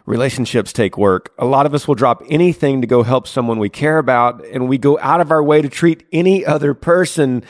[0.04, 1.32] Relationships take work.
[1.38, 4.68] A lot of us will drop anything to go help someone we care about, and
[4.68, 7.44] we go out of our way to treat any other person.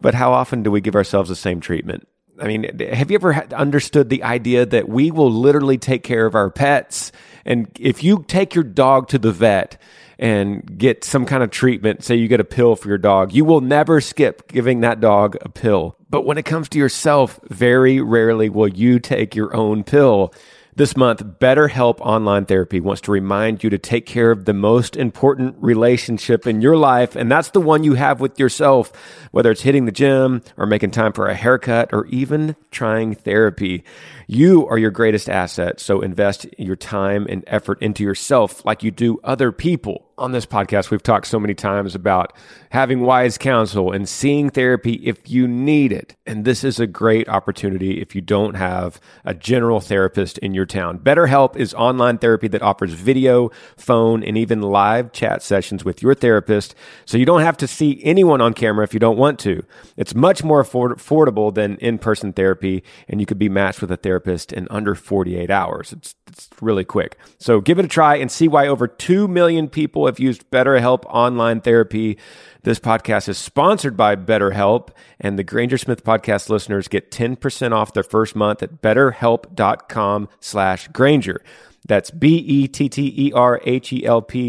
[0.00, 2.06] But how often do we give ourselves the same treatment?
[2.40, 6.34] I mean, have you ever understood the idea that we will literally take care of
[6.34, 7.10] our pets?
[7.44, 9.80] And if you take your dog to the vet
[10.18, 13.44] and get some kind of treatment, say you get a pill for your dog, you
[13.44, 15.96] will never skip giving that dog a pill.
[16.10, 20.32] But when it comes to yourself, very rarely will you take your own pill.
[20.76, 24.94] This month, BetterHelp Online Therapy wants to remind you to take care of the most
[24.94, 28.92] important relationship in your life, and that's the one you have with yourself,
[29.30, 33.84] whether it's hitting the gym or making time for a haircut or even trying therapy.
[34.28, 38.90] You are your greatest asset, so invest your time and effort into yourself like you
[38.90, 40.02] do other people.
[40.18, 42.32] On this podcast, we've talked so many times about
[42.70, 46.16] having wise counsel and seeing therapy if you need it.
[46.24, 50.64] And this is a great opportunity if you don't have a general therapist in your
[50.64, 50.98] town.
[50.98, 56.14] BetterHelp is online therapy that offers video, phone, and even live chat sessions with your
[56.14, 59.62] therapist, so you don't have to see anyone on camera if you don't want to.
[59.98, 63.92] It's much more afford- affordable than in person therapy, and you could be matched with
[63.92, 64.15] a therapist
[64.52, 65.92] in under 48 hours.
[65.92, 67.18] It's it's really quick.
[67.38, 71.04] So give it a try and see why over 2 million people have used BetterHelp
[71.06, 72.18] online therapy.
[72.62, 74.88] This podcast is sponsored by BetterHelp,
[75.20, 80.88] and the Granger Smith podcast listeners get 10% off their first month at betterhelp.com slash
[80.88, 81.40] Granger.
[81.86, 82.90] That's B-E-T-T-E-R-H-E-L-P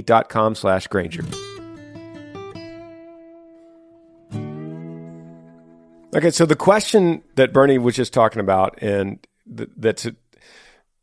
[0.02, 1.24] dot com slash Granger.
[6.16, 9.20] Okay, so the question that Bernie was just talking about, and
[9.56, 10.08] th- that's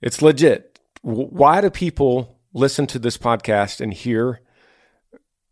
[0.00, 0.78] it's legit.
[1.02, 4.40] Why do people listen to this podcast and hear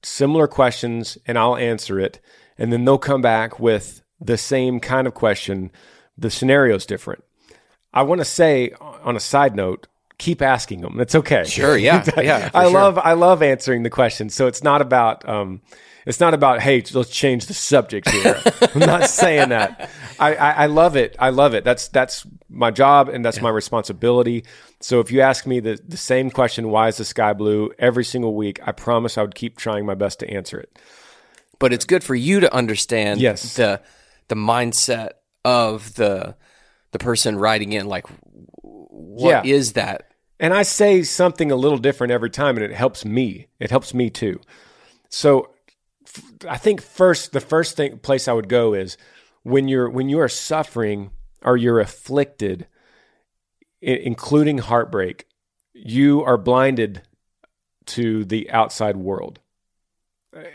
[0.03, 2.21] similar questions, and I'll answer it,
[2.59, 5.71] and then they'll come back with the same kind of question.
[6.17, 7.25] The scenario's different.
[7.93, 9.87] I want to say, on a side note,
[10.19, 11.01] keep asking them.
[11.01, 11.45] It's okay.
[11.45, 11.77] Sure.
[11.77, 12.05] Yeah.
[12.23, 12.51] Yeah.
[12.55, 12.73] I sure.
[12.73, 14.35] love I love answering the questions.
[14.35, 15.61] So it's not about um,
[16.07, 18.41] it's not about hey let's change the subject here.
[18.75, 19.91] I'm not saying that.
[20.19, 21.17] I, I, I love it.
[21.19, 21.65] I love it.
[21.65, 23.45] That's that's my job and that's yeah.
[23.45, 24.45] my responsibility.
[24.81, 28.05] So if you ask me the the same question, why is the sky blue every
[28.05, 28.61] single week?
[28.67, 30.79] I promise I would keep trying my best to answer it.
[31.59, 33.55] But it's good for you to understand yes.
[33.55, 33.81] the
[34.29, 35.11] the mindset
[35.45, 36.37] of the
[36.91, 38.07] the person writing in like
[38.63, 39.43] what Yeah.
[39.45, 40.09] is that
[40.41, 43.47] And I say something a little different every time, and it helps me.
[43.61, 44.41] It helps me too.
[45.09, 45.52] So
[46.49, 48.97] I think first, the first thing place I would go is
[49.43, 51.11] when you're when you are suffering
[51.43, 52.67] or you're afflicted,
[53.81, 55.27] including heartbreak,
[55.75, 57.03] you are blinded
[57.87, 59.41] to the outside world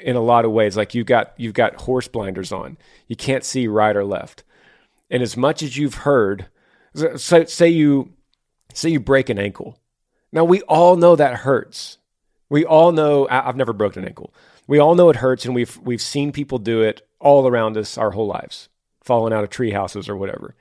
[0.02, 0.78] in a lot of ways.
[0.78, 2.78] Like you've got you've got horse blinders on.
[3.08, 4.43] You can't see right or left.
[5.10, 6.48] And as much as you've heard,
[6.93, 8.13] so, say you
[8.74, 9.80] say you break an ankle.
[10.32, 11.98] Now we all know that hurts.
[12.50, 14.34] We all know I've never broken an ankle.
[14.67, 17.97] We all know it hurts, and we've we've seen people do it all around us
[17.97, 18.69] our whole lives,
[19.01, 20.56] falling out of tree houses or whatever.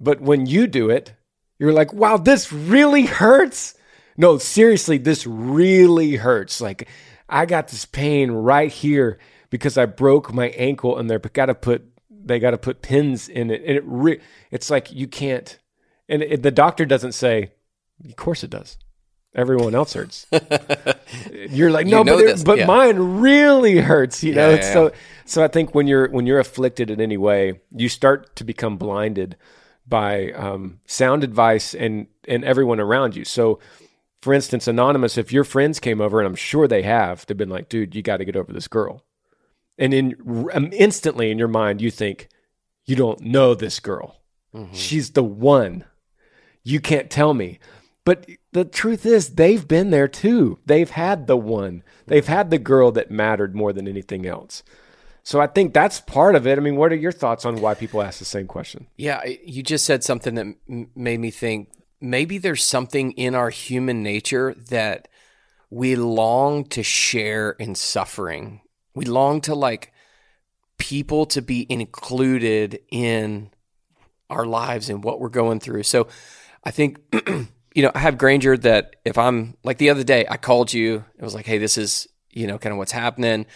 [0.00, 1.12] But when you do it,
[1.58, 3.74] you're like, wow, this really hurts.
[4.16, 6.60] No, seriously, this really hurts.
[6.60, 6.88] Like
[7.28, 9.18] I got this pain right here
[9.50, 11.86] because I broke my ankle, and they've got to put
[12.22, 15.58] they got to put pins in it, and it re- it's like you can't.
[16.08, 17.52] And it, the doctor doesn't say,
[18.04, 18.78] "Of course it does."
[19.34, 20.26] Everyone else hurts.
[21.32, 22.66] You're like, You no, know but, this, but yeah.
[22.66, 24.24] mine really hurts.
[24.24, 24.92] You know, Yeah, yeah, so
[25.24, 25.44] so.
[25.44, 29.36] I think when you're when you're afflicted in any way, you start to become blinded
[29.86, 33.24] by um, sound advice and and everyone around you.
[33.24, 33.60] So,
[34.20, 37.48] for instance, anonymous, if your friends came over, and I'm sure they have, they've been
[37.48, 39.04] like, dude, you got to get over this girl,
[39.78, 42.28] and in um, instantly in your mind, you think
[42.84, 44.16] you don't know this girl.
[44.72, 45.84] She's the one.
[46.64, 47.60] You can't tell me.
[48.04, 50.58] But the truth is, they've been there too.
[50.66, 51.82] They've had the one.
[52.06, 54.62] They've had the girl that mattered more than anything else.
[55.22, 56.58] So I think that's part of it.
[56.58, 58.86] I mean, what are your thoughts on why people ask the same question?
[58.96, 63.50] Yeah, you just said something that m- made me think maybe there's something in our
[63.50, 65.08] human nature that
[65.68, 68.62] we long to share in suffering.
[68.94, 69.92] We long to like
[70.78, 73.50] people to be included in
[74.30, 75.82] our lives and what we're going through.
[75.82, 76.08] So
[76.64, 76.98] I think,
[77.74, 81.04] you know, I have Granger that if I'm like the other day, I called you.
[81.18, 83.46] It was like, hey, this is, you know, kind of what's happening.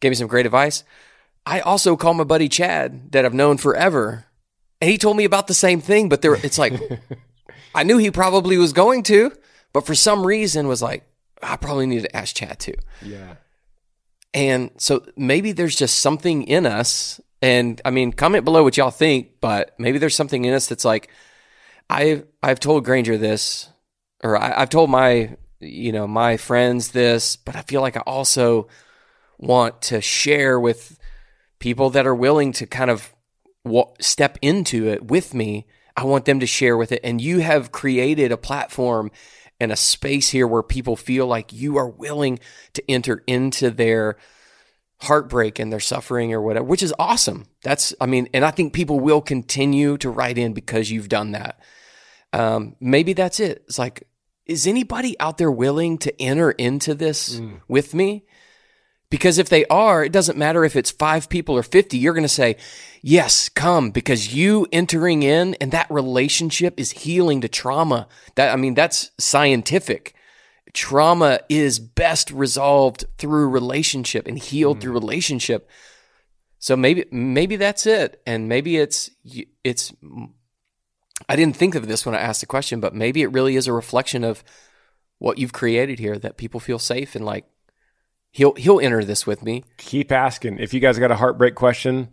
[0.00, 0.84] Gave me some great advice.
[1.44, 4.26] I also call my buddy Chad that I've known forever.
[4.80, 6.74] And he told me about the same thing, but there it's like
[7.74, 9.32] I knew he probably was going to,
[9.72, 11.04] but for some reason was like,
[11.42, 12.74] I probably need to ask Chad too.
[13.02, 13.34] Yeah.
[14.34, 17.20] And so maybe there's just something in us.
[17.40, 20.84] And I mean, comment below what y'all think, but maybe there's something in us that's
[20.84, 21.08] like,
[21.88, 23.68] I've I've told Granger this,
[24.22, 28.00] or I, I've told my you know my friends this, but I feel like I
[28.00, 28.68] also
[29.38, 30.98] want to share with
[31.58, 33.14] people that are willing to kind of
[34.00, 35.66] step into it with me.
[35.96, 39.10] I want them to share with it, and you have created a platform
[39.60, 42.38] and a space here where people feel like you are willing
[42.74, 44.16] to enter into their
[45.02, 47.46] heartbreak and their suffering or whatever, which is awesome.
[47.62, 51.32] That's, I mean, and I think people will continue to write in because you've done
[51.32, 51.60] that.
[52.32, 53.64] Um, maybe that's it.
[53.66, 54.06] It's like,
[54.46, 58.24] is anybody out there willing to enter into this with me?
[59.10, 62.22] Because if they are, it doesn't matter if it's five people or 50, you're going
[62.24, 62.56] to say,
[63.00, 68.06] yes, come because you entering in and that relationship is healing to trauma.
[68.34, 70.14] That, I mean, that's scientific.
[70.74, 75.70] Trauma is best resolved through relationship and healed through relationship.
[76.58, 78.20] So maybe, maybe that's it.
[78.26, 79.10] And maybe it's,
[79.64, 79.94] it's,
[81.28, 83.66] I didn't think of this when I asked the question, but maybe it really is
[83.66, 84.44] a reflection of
[85.18, 87.44] what you've created here that people feel safe and like,
[88.30, 89.64] he'll, he'll enter this with me.
[89.78, 90.58] Keep asking.
[90.58, 92.08] If you guys got a heartbreak question,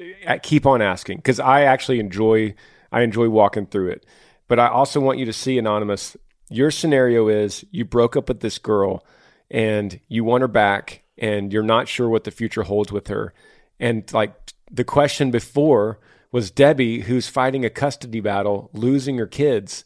[0.00, 2.54] eh, keep on asking because I actually enjoy
[2.92, 4.06] I enjoy walking through it.
[4.46, 6.16] But I also want you to see, Anonymous,
[6.50, 9.06] your scenario is you broke up with this girl
[9.50, 13.32] and you want her back and you're not sure what the future holds with her.
[13.80, 14.34] And like
[14.70, 16.00] the question before
[16.32, 19.84] was Debbie, who's fighting a custody battle, losing her kids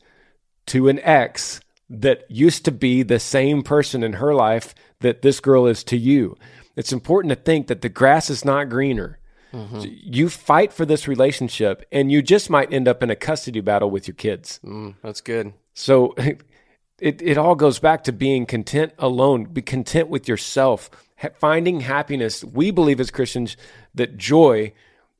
[0.66, 5.40] to an ex that used to be the same person in her life that this
[5.40, 6.36] girl is to you.
[6.76, 9.18] It's important to think that the grass is not greener.
[9.52, 9.82] Mm-hmm.
[9.84, 13.90] You fight for this relationship and you just might end up in a custody battle
[13.90, 14.60] with your kids.
[14.64, 15.52] Mm, that's good.
[15.74, 16.14] So
[16.98, 20.90] it, it all goes back to being content alone, be content with yourself,
[21.38, 22.44] finding happiness.
[22.44, 23.56] We believe as Christians
[23.94, 24.72] that joy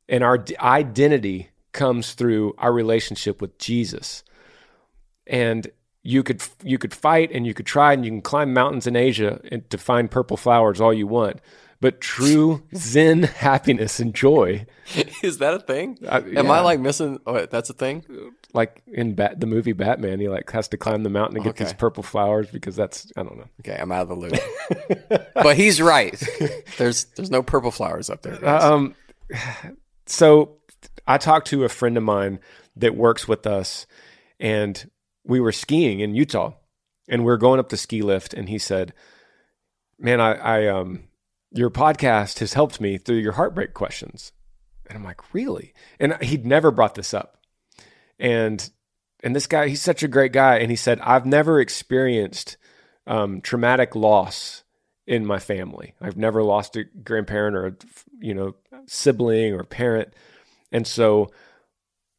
[0.09, 4.23] and our identity comes through our relationship with Jesus.
[5.25, 5.67] And
[6.03, 8.95] you could you could fight and you could try and you can climb mountains in
[8.95, 11.39] Asia and to find purple flowers all you want.
[11.79, 14.65] But true Zen happiness and joy
[15.23, 15.97] is that a thing?
[16.05, 16.39] Uh, yeah.
[16.39, 17.19] Am I like missing?
[17.25, 18.05] Oh, that's a thing.
[18.53, 21.49] Like in Bat, the movie Batman, he like has to climb the mountain to get
[21.49, 21.65] okay.
[21.65, 23.47] these purple flowers because that's I don't know.
[23.61, 25.29] Okay, I'm out of the loop.
[25.33, 26.21] but he's right.
[26.77, 28.43] There's there's no purple flowers up there.
[28.43, 28.95] Uh, um,
[30.07, 30.57] so
[31.05, 32.39] I talked to a friend of mine
[32.75, 33.87] that works with us,
[34.39, 34.89] and
[35.23, 36.53] we were skiing in Utah,
[37.07, 38.93] and we are going up the ski lift, and he said,
[39.99, 41.05] "Man, I, I um,
[41.51, 44.31] your podcast has helped me through your heartbreak questions."
[44.87, 47.37] And I'm like, "Really?" And he'd never brought this up,
[48.19, 48.69] and
[49.23, 52.57] and this guy, he's such a great guy, and he said, "I've never experienced
[53.05, 54.63] um, traumatic loss."
[55.07, 55.93] In my family.
[56.01, 57.73] I've never lost a grandparent or a,
[58.19, 58.55] you know
[58.85, 60.13] sibling or parent,
[60.71, 61.31] and so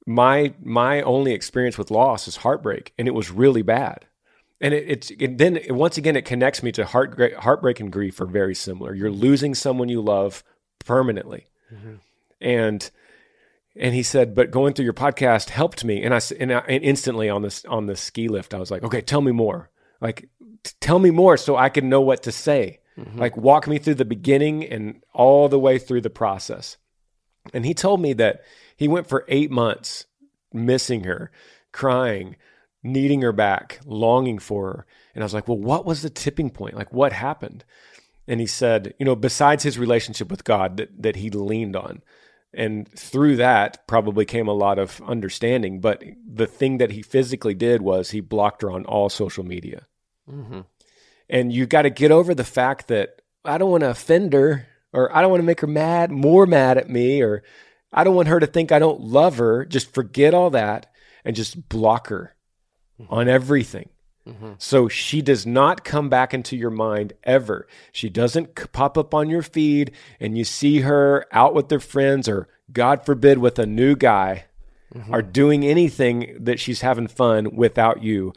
[0.07, 4.07] my my only experience with loss is heartbreak, and it was really bad.
[4.61, 8.21] And it, it's it, then once again it connects me to heart heartbreak and grief
[8.21, 8.95] are very similar.
[8.95, 10.43] You're losing someone you love
[10.85, 11.97] permanently, mm-hmm.
[12.41, 12.91] and
[13.77, 16.03] and he said, but going through your podcast helped me.
[16.03, 18.83] And I and, I, and instantly on this on the ski lift, I was like,
[18.83, 19.71] okay, tell me more.
[20.01, 20.29] Like,
[20.81, 22.81] tell me more so I can know what to say.
[22.99, 23.19] Mm-hmm.
[23.19, 26.77] Like, walk me through the beginning and all the way through the process.
[27.55, 28.43] And he told me that
[28.77, 30.07] he went for eight months
[30.53, 31.31] missing her,
[31.73, 32.37] crying,
[32.83, 34.87] needing her back, longing for her.
[35.15, 36.75] And I was like, well, what was the tipping point?
[36.75, 37.65] Like, what happened?
[38.27, 42.03] And he said, you know, besides his relationship with God that, that he leaned on.
[42.55, 45.81] And through that probably came a lot of understanding.
[45.81, 49.87] But the thing that he physically did was he blocked her on all social media.
[50.31, 50.61] Mm-hmm.
[51.31, 54.67] And you got to get over the fact that I don't want to offend her
[54.93, 57.43] or I don't want to make her mad, more mad at me, or
[57.93, 59.65] I don't want her to think I don't love her.
[59.65, 60.91] Just forget all that
[61.25, 62.35] and just block her
[63.01, 63.13] mm-hmm.
[63.13, 63.91] on everything.
[64.27, 64.53] Mm-hmm.
[64.59, 67.67] So she does not come back into your mind ever.
[67.93, 72.29] She doesn't pop up on your feed and you see her out with their friends
[72.29, 74.45] or, God forbid, with a new guy
[74.95, 75.15] mm-hmm.
[75.15, 78.35] or doing anything that she's having fun without you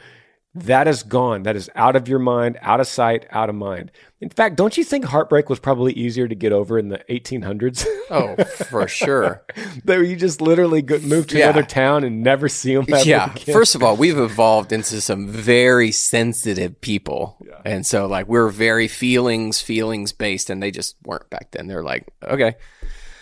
[0.54, 1.44] that is gone.
[1.44, 3.90] That is out of your mind, out of sight, out of mind.
[4.20, 7.86] In fact, don't you think heartbreak was probably easier to get over in the 1800s?
[8.12, 8.36] oh,
[8.66, 9.46] for sure.
[9.86, 11.50] that you just literally move to yeah.
[11.50, 12.86] another town and never see them.
[13.04, 13.32] yeah.
[13.32, 13.54] Again.
[13.54, 17.62] First of all, we've evolved into some very sensitive people, yeah.
[17.64, 21.68] and so like we're very feelings, feelings based, and they just weren't back then.
[21.68, 22.56] They're like, okay.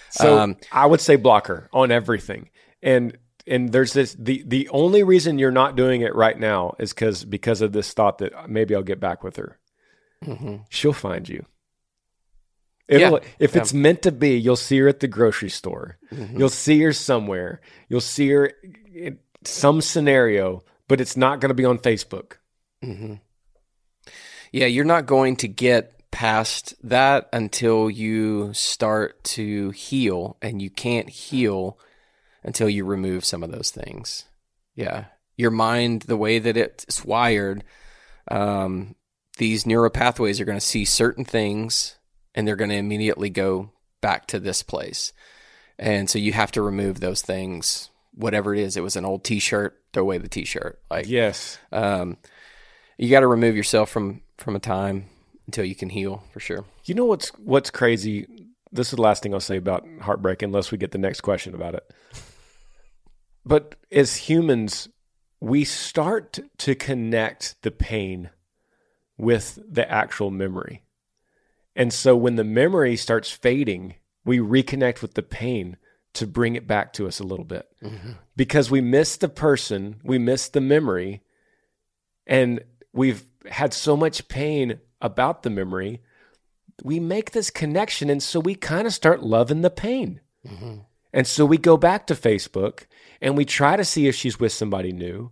[0.10, 2.50] So um, I would say blocker on everything,
[2.82, 3.16] and
[3.50, 7.26] and there's this the the only reason you're not doing it right now is because
[7.26, 9.60] because of this thought that maybe I'll get back with her.
[10.24, 10.58] Mm-hmm.
[10.70, 11.46] She'll find you.
[12.88, 13.28] It'll, yeah.
[13.40, 13.62] If yeah.
[13.62, 15.98] it's meant to be, you'll see her at the grocery store.
[16.12, 16.40] Mm-hmm.
[16.40, 17.62] You'll see her somewhere.
[17.88, 18.52] You'll see her
[18.94, 22.34] in some scenario, but it's not going to be on Facebook.
[22.84, 23.16] Mm-hmm.
[24.52, 30.72] Yeah, you're not going to get past that until you start to heal, and you
[30.72, 31.78] can't heal
[32.44, 34.26] until you remove some of those things.
[34.76, 35.06] Yeah.
[35.38, 37.64] Your mind, the way that it's wired,
[38.30, 38.96] um,
[39.38, 41.98] these neural pathways are going to see certain things
[42.36, 43.72] and they're going to immediately go
[44.02, 45.14] back to this place.
[45.78, 48.76] And so you have to remove those things, whatever it is.
[48.78, 50.80] It was an old T-shirt, throw away the T-shirt.
[50.92, 52.18] Like yes, um,
[52.98, 55.06] you got to remove yourself from from a time
[55.48, 56.66] until you can heal for sure.
[56.86, 58.28] You know what's what's crazy?
[58.72, 61.56] This is the last thing I'll say about heartbreak, unless we get the next question
[61.56, 61.94] about it.
[63.46, 64.90] But as humans,
[65.40, 68.30] we start to connect the pain
[69.18, 70.84] with the actual memory.
[71.76, 75.78] And so when the memory starts fading, we reconnect with the pain
[76.14, 77.68] to bring it back to us a little bit.
[77.84, 78.12] Mm-hmm.
[78.36, 81.22] Because we miss the person, we miss the memory,
[82.28, 82.62] and
[82.94, 86.02] we've had so much pain about the memory.
[86.84, 88.10] We make this connection.
[88.10, 90.22] And so we kind of start loving the pain.
[90.46, 90.80] Mm-hmm.
[91.12, 92.86] And so we go back to Facebook
[93.22, 95.32] and we try to see if she's with somebody new,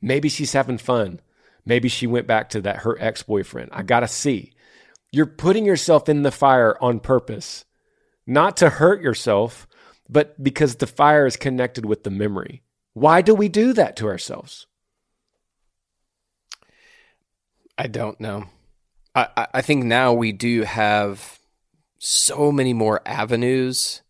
[0.00, 1.20] Maybe she's having fun.
[1.64, 3.70] Maybe she went back to that her ex-boyfriend.
[3.72, 4.52] I got to see.
[5.10, 7.64] You're putting yourself in the fire on purpose.
[8.26, 9.66] Not to hurt yourself,
[10.08, 12.62] but because the fire is connected with the memory.
[12.92, 14.66] Why do we do that to ourselves?
[17.76, 18.44] I don't know.
[19.14, 21.38] I, I think now we do have
[21.98, 24.02] so many more avenues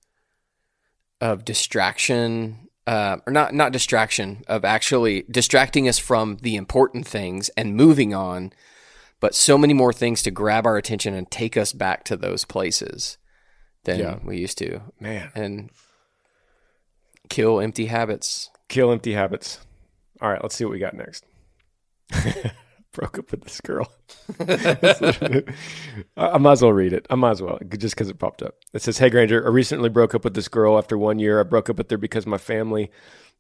[1.21, 7.49] of distraction, uh, or not not distraction of actually distracting us from the important things
[7.51, 8.53] and moving on,
[9.21, 12.45] but so many more things to grab our attention and take us back to those
[12.45, 13.19] places
[13.85, 14.19] than Yeah.
[14.25, 15.71] we used to, Man, and
[17.29, 18.51] kill empty habits.
[18.69, 19.59] kill empty habits.
[20.21, 21.25] All right, let's see what we got next.
[22.99, 23.93] Broke up with this girl.
[26.17, 27.07] I might as well read it.
[27.09, 28.57] I might as well, just because it popped up.
[28.73, 31.39] It says, Hey, Granger, I recently broke up with this girl after one year.
[31.39, 32.91] I broke up with her because my family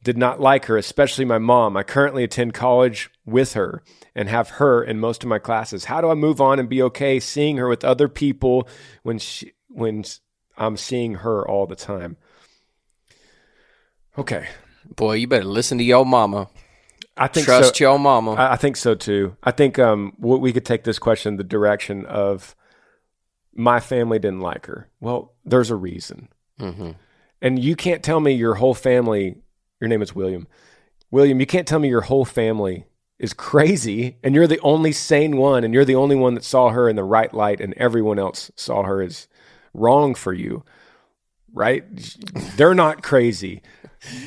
[0.00, 1.76] did not like her, especially my mom.
[1.76, 3.82] I currently attend college with her
[4.14, 5.86] and have her in most of my classes.
[5.86, 8.68] How do I move on and be okay seeing her with other people
[9.02, 10.04] when she, when
[10.56, 12.16] I'm seeing her all the time?
[14.16, 14.46] Okay.
[14.94, 16.48] Boy, you better listen to your mama.
[17.18, 17.84] I think Trust so.
[17.84, 18.32] your mama.
[18.32, 19.36] I, I think so too.
[19.42, 22.54] I think um, we could take this question the direction of
[23.54, 24.88] my family didn't like her.
[25.00, 26.28] Well, there's a reason,
[26.60, 26.92] mm-hmm.
[27.42, 29.36] and you can't tell me your whole family.
[29.80, 30.46] Your name is William.
[31.10, 32.86] William, you can't tell me your whole family
[33.18, 36.70] is crazy, and you're the only sane one, and you're the only one that saw
[36.70, 39.26] her in the right light, and everyone else saw her as
[39.74, 40.64] wrong for you.
[41.52, 41.84] Right?
[42.56, 43.62] They're not crazy.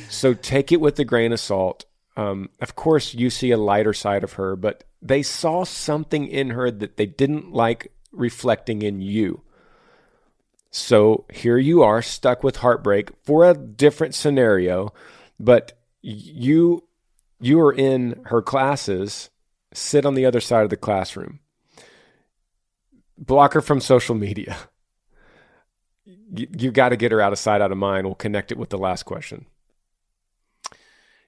[0.09, 1.85] So take it with a grain of salt.
[2.17, 6.51] Um, of course, you see a lighter side of her, but they saw something in
[6.51, 9.41] her that they didn't like reflecting in you.
[10.69, 14.93] So here you are, stuck with heartbreak for a different scenario,
[15.39, 16.83] but you
[17.39, 19.29] you are in her classes.
[19.73, 21.39] Sit on the other side of the classroom.
[23.17, 24.57] Block her from social media.
[26.05, 28.05] You, you got to get her out of sight, out of mind.
[28.05, 29.45] We'll connect it with the last question.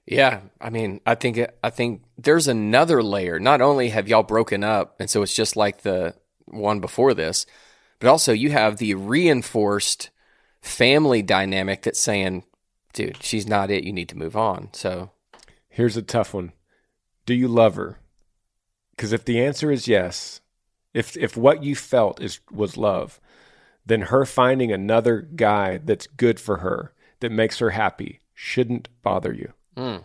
[0.06, 3.38] Yeah, I mean, I think I think there's another layer.
[3.38, 6.14] Not only have y'all broken up, and so it's just like the
[6.46, 7.46] one before this,
[8.00, 10.10] but also you have the reinforced
[10.60, 12.44] family dynamic that's saying,
[12.92, 13.84] "Dude, she's not it.
[13.84, 15.10] You need to move on." So,
[15.74, 16.52] Here's a tough one.
[17.26, 17.98] Do you love her?
[18.92, 20.40] Because if the answer is yes,
[20.92, 23.20] if if what you felt is was love,
[23.84, 29.32] then her finding another guy that's good for her, that makes her happy, shouldn't bother
[29.32, 29.52] you.
[29.76, 30.02] Mm,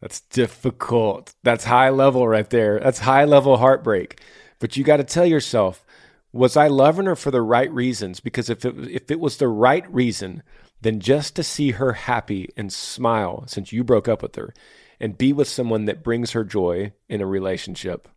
[0.00, 1.34] That's difficult.
[1.42, 2.78] That's high level right there.
[2.80, 4.20] That's high level heartbreak.
[4.58, 5.84] But you got to tell yourself,
[6.32, 8.20] was I loving her for the right reasons?
[8.20, 10.42] Because if it if it was the right reason,
[10.80, 14.52] then just to see her happy and smile since you broke up with her
[15.00, 18.08] and be with someone that brings her joy in a relationship,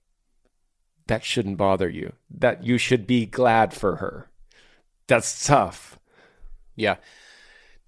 [1.08, 2.14] that shouldn't bother you.
[2.30, 4.30] That you should be glad for her.
[5.08, 5.98] That's tough.
[6.76, 6.98] yeah,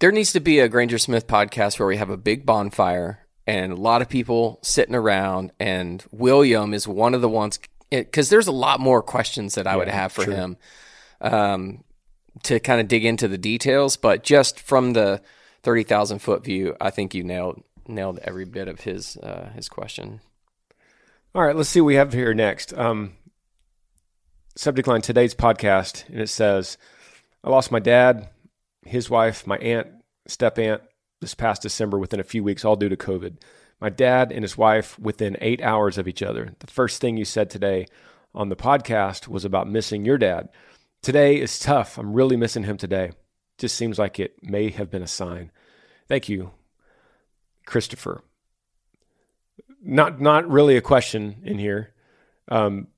[0.02, 3.70] there needs to be a Granger Smith podcast where we have a big bonfire and
[3.70, 8.48] a lot of people sitting around, and William is one of the ones because there's
[8.48, 10.34] a lot more questions that I would have for true.
[10.34, 10.56] him.
[11.20, 11.84] Um,
[12.42, 15.22] to kind of dig into the details, but just from the
[15.62, 19.68] thirty thousand foot view, I think you nailed nailed every bit of his uh, his
[19.68, 20.20] question.
[21.32, 22.76] All right, let's see what we have here next.
[22.76, 23.12] Um,
[24.56, 26.76] subject line today's podcast, and it says,
[27.44, 28.28] I lost my dad,
[28.84, 29.88] his wife, my aunt,
[30.26, 30.82] step aunt
[31.20, 33.38] this past December within a few weeks, all due to COVID.
[33.80, 36.54] My dad and his wife within eight hours of each other.
[36.60, 37.86] The first thing you said today
[38.34, 40.48] on the podcast was about missing your dad.
[41.02, 41.98] Today is tough.
[41.98, 43.12] I'm really missing him today.
[43.58, 45.50] Just seems like it may have been a sign.
[46.08, 46.52] Thank you,
[47.66, 48.22] Christopher
[49.82, 51.92] not not really a question in here.
[52.48, 52.88] Um,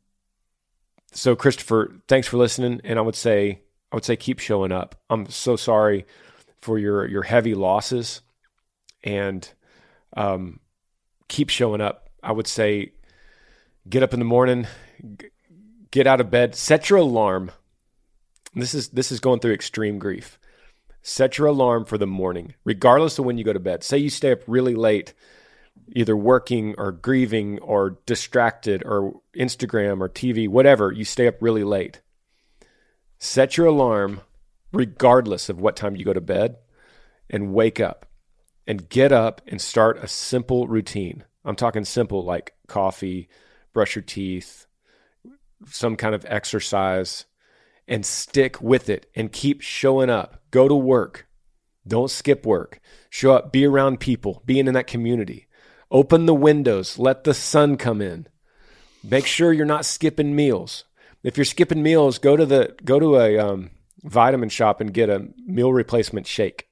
[1.12, 3.62] so Christopher, thanks for listening, and I would say
[3.94, 4.96] I would say keep showing up.
[5.08, 6.04] I'm so sorry
[6.60, 8.22] for your your heavy losses,
[9.04, 9.48] and
[10.16, 10.58] um,
[11.28, 12.08] keep showing up.
[12.20, 12.90] I would say
[13.88, 14.66] get up in the morning,
[15.00, 15.28] g-
[15.92, 17.52] get out of bed, set your alarm.
[18.52, 20.40] This is this is going through extreme grief.
[21.02, 23.84] Set your alarm for the morning, regardless of when you go to bed.
[23.84, 25.14] Say you stay up really late
[25.92, 31.62] either working or grieving or distracted or Instagram or TV, whatever, you stay up really
[31.62, 32.00] late.
[33.24, 34.20] Set your alarm
[34.72, 36.56] regardless of what time you go to bed
[37.30, 38.06] and wake up
[38.66, 41.24] and get up and start a simple routine.
[41.44, 43.28] I'm talking simple like coffee,
[43.72, 44.66] brush your teeth,
[45.66, 47.24] some kind of exercise
[47.88, 50.42] and stick with it and keep showing up.
[50.50, 51.26] Go to work.
[51.86, 52.80] Don't skip work.
[53.08, 55.48] Show up, be around people, being in that community
[55.90, 58.26] Open the windows, let the sun come in.
[59.02, 60.84] Make sure you're not skipping meals.
[61.24, 63.70] If you're skipping meals, go to the go to a um,
[64.04, 66.68] vitamin shop and get a meal replacement shake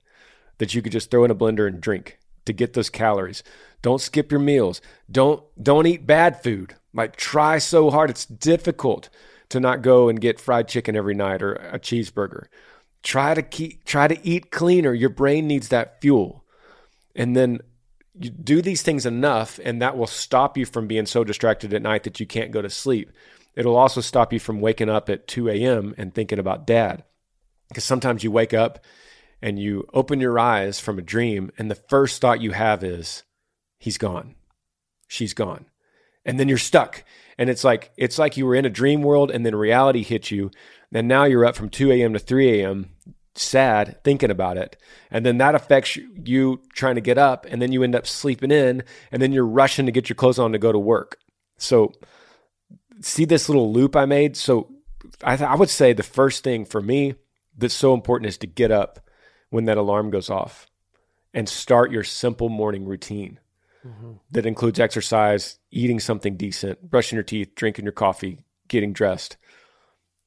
[0.59, 3.43] that you could just throw in a blender and drink to get those calories.
[3.81, 4.81] Don't skip your meals.
[5.11, 6.75] Don't don't eat bad food.
[6.93, 8.11] Like try so hard.
[8.11, 9.09] It's difficult
[9.49, 12.47] to not go and get fried chicken every night or a cheeseburger.
[13.03, 14.93] Try to keep try to eat cleaner.
[14.93, 16.45] Your brain needs that fuel.
[17.17, 17.61] And then
[18.19, 21.81] you do these things enough and that will stop you from being so distracted at
[21.81, 23.11] night that you can't go to sleep.
[23.55, 25.95] It'll also stop you from waking up at 2 a.m.
[25.99, 27.05] and thinking about dad.
[27.69, 28.85] Because sometimes you wake up
[29.41, 33.25] and you open your eyes from a dream, and the first thought you have is,
[33.79, 34.37] he's gone.
[35.09, 35.67] She's gone.
[36.25, 37.05] And then you're stuck.
[37.37, 40.31] And it's like it's like you were in a dream world and then reality hit
[40.31, 40.51] you.
[40.93, 42.13] And now you're up from 2 a.m.
[42.13, 42.91] to 3 a.m.
[43.35, 44.77] sad thinking about it.
[45.11, 47.47] And then that affects you trying to get up.
[47.51, 48.85] And then you end up sleeping in.
[49.11, 51.19] And then you're rushing to get your clothes on to go to work.
[51.59, 51.93] So
[53.01, 54.37] see this little loop I made?
[54.37, 54.71] So
[55.23, 57.15] I, th- I would say the first thing for me
[57.57, 59.01] that's so important is to get up
[59.51, 60.69] when that alarm goes off
[61.35, 63.39] and start your simple morning routine
[63.87, 64.13] mm-hmm.
[64.31, 69.37] that includes exercise, eating something decent, brushing your teeth, drinking your coffee, getting dressed.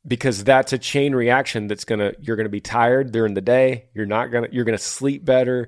[0.07, 3.85] Because that's a chain reaction that's gonna you're gonna be tired during the day.
[3.95, 5.67] You're not gonna you're gonna sleep better.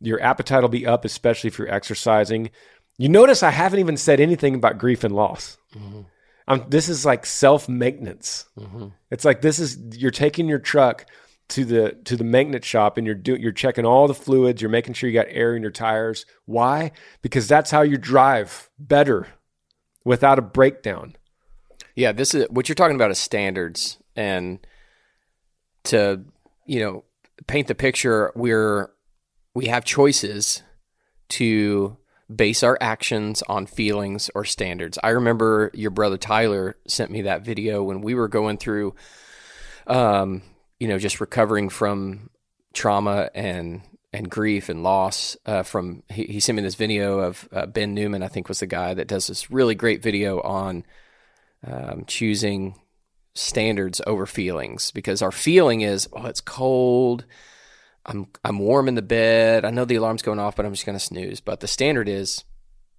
[0.00, 2.50] Your appetite will be up, especially if you're exercising.
[2.96, 5.58] You notice I haven't even said anything about grief and loss.
[5.76, 6.00] Mm-hmm.
[6.48, 8.46] I'm, this is like self maintenance.
[8.58, 8.88] Mm-hmm.
[9.10, 11.06] It's like this is you're taking your truck
[11.48, 14.60] to the to the maintenance shop and you're doing you're checking all the fluids.
[14.60, 16.26] You're making sure you got air in your tires.
[16.46, 16.92] Why?
[17.22, 19.28] Because that's how you drive better
[20.04, 21.16] without a breakdown.
[21.94, 24.58] Yeah, this is what you're talking about is standards and
[25.84, 26.24] to
[26.66, 27.04] you know
[27.46, 28.32] paint the picture.
[28.34, 28.90] We're
[29.54, 30.62] we have choices
[31.30, 31.96] to
[32.34, 34.98] base our actions on feelings or standards.
[35.02, 38.94] I remember your brother Tyler sent me that video when we were going through,
[39.86, 40.42] um,
[40.78, 42.30] you know, just recovering from
[42.74, 45.36] trauma and and grief and loss.
[45.44, 48.60] Uh, from he, he, sent me this video of uh, Ben Newman, I think was
[48.60, 50.84] the guy that does this really great video on
[51.66, 52.74] um, choosing
[53.34, 57.24] standards over feelings because our feeling is oh it's cold
[58.08, 59.64] I'm I'm warm in the bed.
[59.64, 61.40] I know the alarm's going off, but I'm just going to snooze.
[61.40, 62.44] But the standard is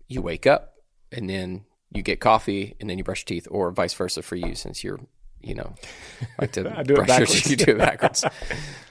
[0.07, 0.75] you wake up
[1.11, 4.35] and then you get coffee and then you brush your teeth, or vice versa for
[4.35, 4.99] you, since you're
[5.41, 5.73] you know
[6.39, 7.49] like to brush your teeth.
[7.49, 8.23] You do it backwards.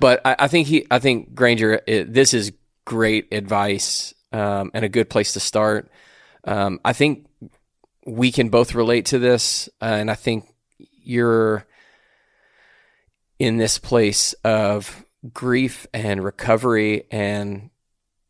[0.00, 2.52] but I, I, think he, I think Granger, it, this is
[2.84, 5.88] great advice um, and a good place to start.
[6.44, 7.26] Um, I think
[8.04, 10.52] we can both relate to this, uh, and I think
[11.04, 11.64] you're
[13.38, 17.70] in this place of grief and recovery and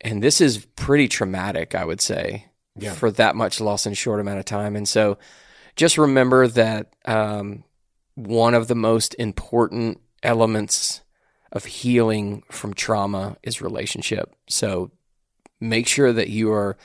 [0.00, 2.92] and this is pretty traumatic, I would say, yeah.
[2.92, 4.76] for that much loss in a short amount of time.
[4.76, 5.18] And so,
[5.76, 7.64] just remember that um,
[8.14, 11.02] one of the most important elements
[11.52, 14.34] of healing from trauma is relationship.
[14.48, 14.90] So,
[15.60, 16.76] make sure that you are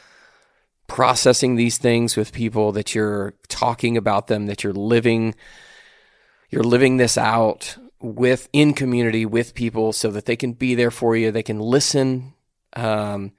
[0.88, 5.36] processing these things with people, that you're talking about them, that you're living
[6.50, 10.92] you're living this out with in community with people so that they can be there
[10.92, 12.34] for you they can listen
[12.76, 13.32] um,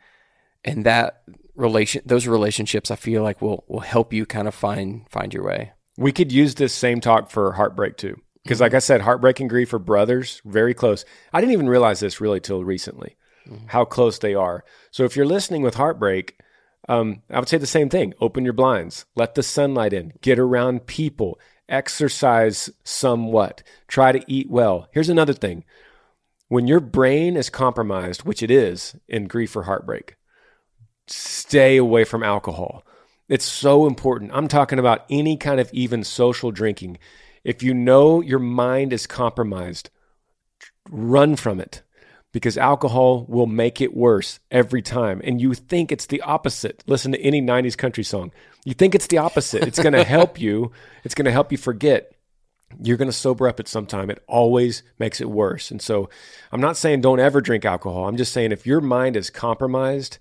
[0.64, 1.22] and that
[1.54, 5.44] relation those relationships i feel like will will help you kind of find find your
[5.44, 5.72] way.
[5.96, 8.20] We could use this same talk for heartbreak too.
[8.42, 11.04] Because like i said heartbreak and grief are brothers very close.
[11.32, 13.16] I didn't even realize this really till recently
[13.48, 13.66] mm-hmm.
[13.68, 14.64] how close they are.
[14.90, 16.38] So if you're listening with heartbreak
[16.86, 18.14] um, i would say the same thing.
[18.20, 19.06] Open your blinds.
[19.14, 20.12] Let the sunlight in.
[20.20, 21.38] Get around people
[21.68, 24.88] exercise somewhat, try to eat well.
[24.92, 25.64] Here's another thing
[26.48, 30.16] when your brain is compromised, which it is in grief or heartbreak,
[31.06, 32.84] stay away from alcohol.
[33.28, 34.30] It's so important.
[34.34, 36.98] I'm talking about any kind of even social drinking.
[37.42, 39.90] If you know your mind is compromised,
[40.90, 41.82] run from it
[42.34, 45.20] because alcohol will make it worse every time.
[45.22, 46.82] And you think it's the opposite.
[46.84, 48.32] Listen to any 90s country song.
[48.64, 49.62] You think it's the opposite.
[49.62, 50.72] It's going to help you.
[51.04, 52.12] It's going to help you forget.
[52.82, 54.10] You're going to sober up at some time.
[54.10, 55.70] It always makes it worse.
[55.70, 56.10] And so
[56.50, 58.08] I'm not saying don't ever drink alcohol.
[58.08, 60.18] I'm just saying if your mind is compromised,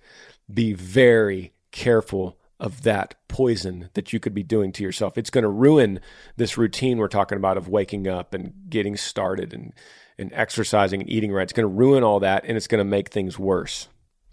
[0.54, 5.18] be very careful of that poison that you could be doing to yourself.
[5.18, 6.00] It's going to ruin
[6.38, 9.74] this routine we're talking about of waking up and getting started and
[10.18, 11.44] and exercising and eating right.
[11.44, 13.88] It's going to ruin all that and it's going to make things worse.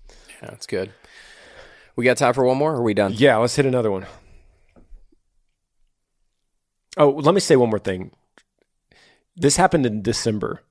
[0.08, 0.90] Yeah, that's good.
[1.96, 2.74] We got time for one more?
[2.74, 3.12] are we done?
[3.14, 4.06] Yeah, let's hit another one.
[6.96, 8.10] Oh, let me say one more thing.
[9.36, 10.62] This happened in December.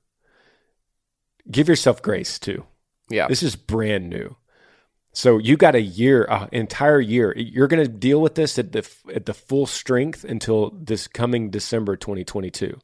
[1.50, 2.64] Give yourself grace too.
[3.08, 3.26] Yeah.
[3.26, 4.36] This is brand new.
[5.12, 7.34] So you got a year, an entire year.
[7.36, 11.50] You're going to deal with this at the at the full strength until this coming
[11.50, 12.78] December 2022.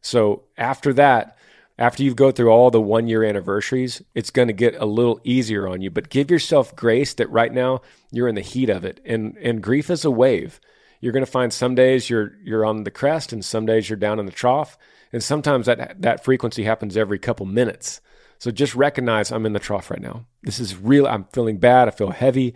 [0.00, 1.35] So after that,
[1.78, 5.20] after you go through all the one year anniversaries, it's going to get a little
[5.24, 5.90] easier on you.
[5.90, 9.62] But give yourself grace that right now you're in the heat of it, and and
[9.62, 10.60] grief is a wave.
[11.00, 13.98] You're going to find some days you're you're on the crest, and some days you're
[13.98, 14.78] down in the trough,
[15.12, 18.00] and sometimes that that frequency happens every couple minutes.
[18.38, 20.26] So just recognize I'm in the trough right now.
[20.42, 21.06] This is real.
[21.06, 21.88] I'm feeling bad.
[21.88, 22.54] I feel heavy.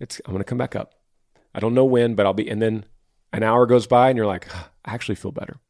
[0.00, 0.94] It's I'm going to come back up.
[1.54, 2.48] I don't know when, but I'll be.
[2.48, 2.84] And then
[3.32, 5.60] an hour goes by, and you're like, I actually feel better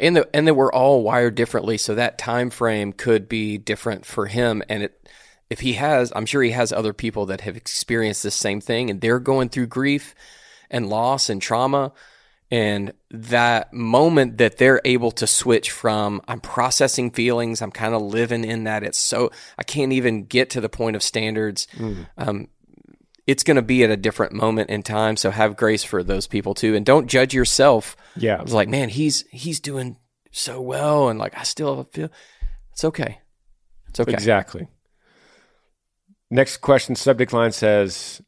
[0.00, 4.04] and the, and that we're all wired differently so that time frame could be different
[4.04, 4.62] for him.
[4.68, 4.96] And it
[5.50, 8.88] if he has i'm sure he has other people that have experienced the same thing
[8.88, 10.14] and they're going through grief
[10.70, 11.92] and loss and trauma.
[12.52, 18.02] And that moment that they're able to switch from i'm processing feelings i'm kind of
[18.02, 21.66] living in that it's so i can't even get to the point of standards.
[21.76, 22.06] Mm.
[22.16, 22.48] um,
[23.26, 25.16] it's going to be at a different moment in time.
[25.16, 27.96] So have grace for those people too, and don't judge yourself.
[28.16, 29.96] Yeah, it's like man, he's he's doing
[30.30, 32.10] so well, and like I still feel
[32.72, 33.20] it's okay.
[33.88, 34.12] It's okay.
[34.12, 34.68] Exactly.
[36.30, 38.22] Next question subject line says,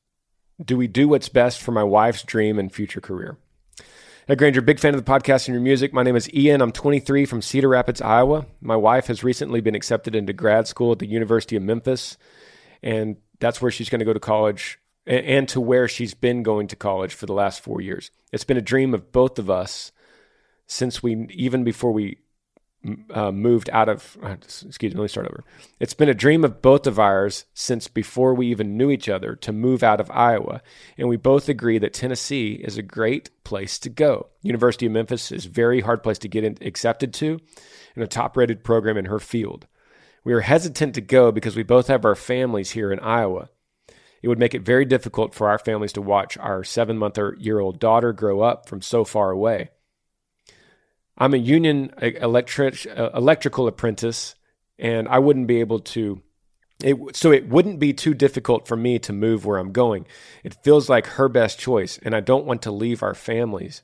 [0.63, 3.39] "Do we do what's best for my wife's dream and future career?"
[4.29, 5.93] Hey Granger, big fan of the podcast and your music.
[5.93, 6.61] My name is Ian.
[6.61, 8.47] I'm 23 from Cedar Rapids, Iowa.
[8.61, 12.17] My wife has recently been accepted into grad school at the University of Memphis,
[12.85, 16.69] and that's where she's going to go to college and to where she's been going
[16.69, 18.11] to college for the last four years.
[18.33, 19.93] It's been a dream of both of us
[20.67, 22.19] since we, even before we
[23.13, 25.45] uh, moved out of, uh, excuse me, let me start over.
[25.79, 29.37] It's been a dream of both of ours since before we even knew each other
[29.37, 30.63] to move out of Iowa.
[30.99, 34.29] And we both agree that Tennessee is a great place to go.
[34.43, 37.39] University of Memphis is a very hard place to get in, accepted to
[37.95, 39.67] and a top rated program in her field.
[40.25, 43.49] We are hesitant to go because we both have our families here in Iowa
[44.23, 47.59] it would make it very difficult for our families to watch our seven month year
[47.59, 49.71] old daughter grow up from so far away.
[51.19, 54.35] I'm a union electric, uh, electrical apprentice,
[54.79, 56.23] and I wouldn't be able to.
[56.83, 60.07] It, so it wouldn't be too difficult for me to move where I'm going.
[60.43, 63.83] It feels like her best choice, and I don't want to leave our families.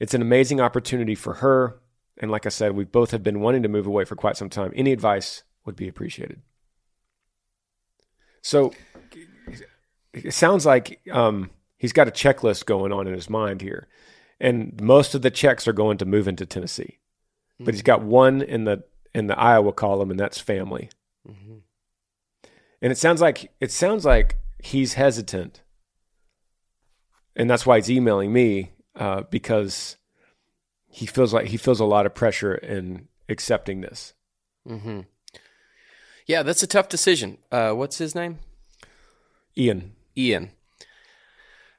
[0.00, 1.80] It's an amazing opportunity for her,
[2.18, 4.48] and like I said, we both have been wanting to move away for quite some
[4.48, 4.72] time.
[4.74, 6.40] Any advice would be appreciated.
[8.40, 8.72] So
[10.14, 13.88] it sounds like um, he's got a checklist going on in his mind here,
[14.40, 16.98] and most of the checks are going to move into Tennessee,
[17.54, 17.64] mm-hmm.
[17.64, 18.84] but he's got one in the
[19.14, 20.90] in the Iowa column, and that's family.
[21.28, 21.56] Mm-hmm.
[22.82, 25.62] And it sounds like it sounds like he's hesitant,
[27.34, 29.96] and that's why he's emailing me uh, because
[30.88, 34.14] he feels like he feels a lot of pressure in accepting this.
[34.68, 35.00] Mm-hmm.
[36.26, 37.38] Yeah, that's a tough decision.
[37.50, 38.38] Uh, what's his name?
[39.56, 39.92] Ian.
[40.16, 40.50] Ian.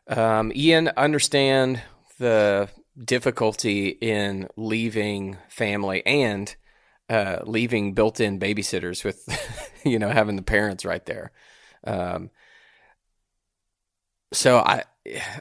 [0.08, 1.82] Um, Ian, understand
[2.20, 2.70] the
[3.04, 6.56] difficulty in leaving family and
[7.10, 9.28] uh, leaving built-in babysitters with,
[9.86, 11.32] you know, having the parents right there.
[11.84, 12.30] Um,
[14.34, 14.84] so I,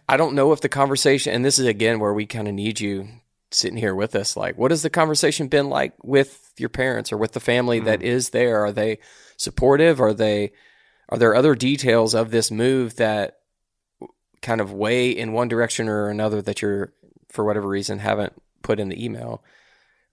[0.09, 2.81] I don't know if the conversation, and this is again where we kind of need
[2.81, 3.09] you
[3.51, 4.37] sitting here with us.
[4.37, 7.85] Like, what has the conversation been like with your parents or with the family mm.
[7.85, 8.65] that is there?
[8.65, 8.99] Are they
[9.37, 10.01] supportive?
[10.01, 10.53] Are they
[11.09, 13.39] are there other details of this move that
[14.43, 16.93] kind of weigh in one direction or another that you're,
[17.29, 18.33] for whatever reason, haven't
[18.63, 19.43] put in the email?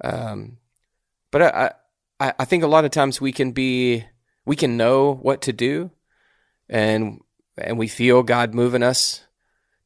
[0.03, 0.57] Um,
[1.31, 1.71] but I,
[2.19, 4.05] I, I think a lot of times we can be,
[4.45, 5.91] we can know what to do,
[6.69, 7.21] and
[7.57, 9.23] and we feel God moving us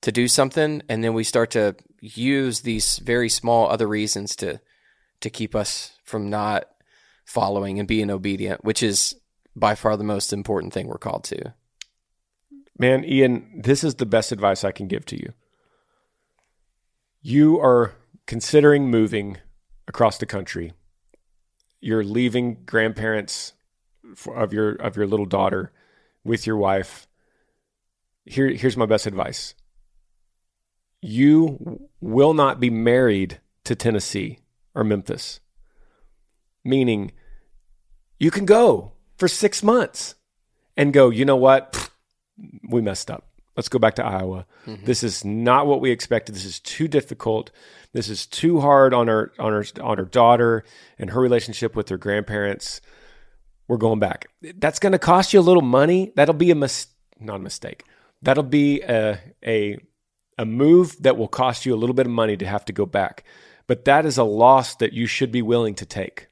[0.02, 4.62] to do something, and then we start to use these very small other reasons to
[5.22, 6.66] to keep us from not
[7.26, 9.16] following and being obedient, which is
[9.56, 11.54] by far the most important thing we're called to.
[12.78, 15.34] Man, Ian, this is the best advice I can give to you.
[17.22, 17.94] You are
[18.28, 19.38] considering moving
[19.88, 20.74] across the country.
[21.80, 23.54] You're leaving grandparents
[24.28, 25.72] of your of your little daughter
[26.24, 27.08] with your wife.
[28.26, 29.56] Here here's my best advice.
[31.02, 34.40] You will not be married to Tennessee
[34.74, 35.40] or Memphis.
[36.64, 37.12] Meaning
[38.20, 40.16] you can go for six months
[40.78, 41.90] and go, you know what?
[42.70, 43.28] we messed up.
[43.56, 44.46] Let's go back to Iowa.
[44.66, 44.86] Mm-hmm.
[44.86, 46.36] This is not what we expected.
[46.36, 47.52] This is too difficult.
[47.94, 50.66] This is too hard on our on our on her daughter
[51.00, 52.82] and her relationship with her grandparents.
[53.68, 54.28] We're going back.
[54.42, 56.12] That's going to cost you a little money.
[56.16, 56.88] That'll be a mis-
[57.20, 57.86] not a mistake.
[58.22, 59.78] That'll be a a
[60.38, 62.86] a move that will cost you a little bit of money to have to go
[62.86, 63.24] back.
[63.68, 66.28] But that is a loss that you should be willing to take.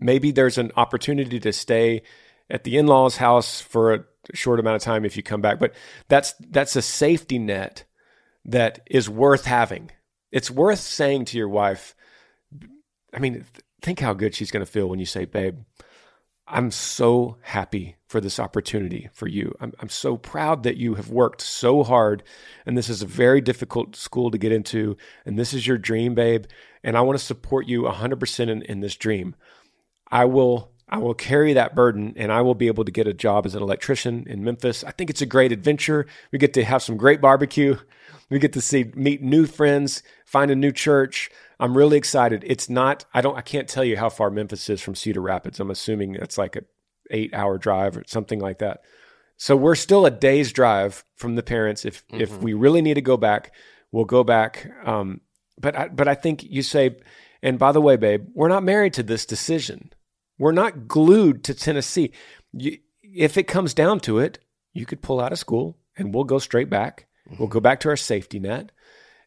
[0.00, 2.02] Maybe there's an opportunity to stay
[2.50, 5.58] at the in law's house for a, short amount of time if you come back.
[5.58, 5.74] But
[6.08, 7.84] that's that's a safety net
[8.44, 9.90] that is worth having.
[10.30, 11.94] It's worth saying to your wife.
[13.14, 13.46] I mean,
[13.80, 15.60] think how good she's going to feel when you say, "Babe,
[16.46, 19.54] I'm so happy for this opportunity for you.
[19.60, 22.22] I'm, I'm so proud that you have worked so hard,
[22.64, 24.96] and this is a very difficult school to get into,
[25.26, 26.46] and this is your dream, babe.
[26.82, 29.34] And I want to support you 100% in, in this dream.
[30.10, 33.12] I will I will carry that burden and I will be able to get a
[33.12, 34.82] job as an electrician in Memphis.
[34.84, 36.06] I think it's a great adventure.
[36.32, 37.76] We get to have some great barbecue.
[38.30, 41.30] We get to see meet new friends, find a new church.
[41.60, 42.42] I'm really excited.
[42.46, 45.60] It's not I don't I can't tell you how far Memphis is from Cedar Rapids.
[45.60, 46.62] I'm assuming it's like a
[47.12, 48.82] 8-hour drive or something like that.
[49.36, 52.20] So we're still a day's drive from the parents if mm-hmm.
[52.20, 53.52] if we really need to go back,
[53.92, 55.20] we'll go back um,
[55.60, 56.96] but I, but I think you say
[57.42, 59.92] and by the way, babe, we're not married to this decision.
[60.38, 62.12] We're not glued to Tennessee.
[62.52, 64.38] You, if it comes down to it,
[64.72, 67.06] you could pull out of school and we'll go straight back.
[67.26, 67.52] We'll mm-hmm.
[67.52, 68.70] go back to our safety net.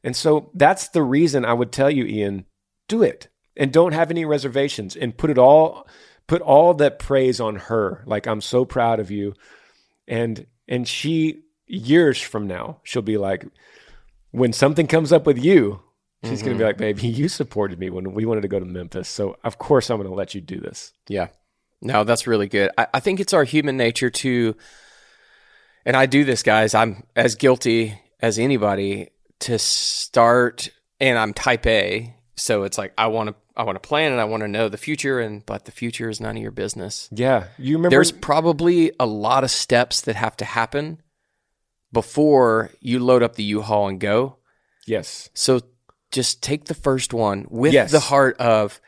[0.04, 2.46] And so that's the reason I would tell you, Ian,
[2.88, 5.88] do it and don't have any reservations and put it all,
[6.28, 8.04] put all that praise on her.
[8.06, 9.34] Like, I'm so proud of you.
[10.08, 13.46] And, and she, years from now, she'll be like,
[14.32, 15.82] when something comes up with you,
[16.24, 16.46] She's mm-hmm.
[16.46, 19.10] going to be like, baby, you supported me when we wanted to go to Memphis.
[19.10, 20.94] So, of course, I'm going to let you do this.
[21.08, 21.28] Yeah.
[21.82, 22.70] No, that's really good.
[22.78, 24.56] I, I think it's our human nature to,
[25.86, 26.76] and I do this, guys.
[26.76, 29.10] I'm as guilty as anybody
[29.40, 30.70] to start,
[31.00, 32.16] and I'm type A.
[32.36, 33.36] So it's like, I want to.
[33.54, 36.10] I want to plan and I want to know the future, and but the future
[36.10, 37.10] is none of your business.
[37.12, 37.94] Yeah, you remember.
[37.94, 41.02] There's probably a lot of steps that have to happen
[41.92, 44.38] before you load up the U-Haul and go.
[44.88, 45.30] Yes.
[45.34, 45.60] So
[46.12, 47.92] just take the first one with yes.
[47.92, 48.80] the heart of,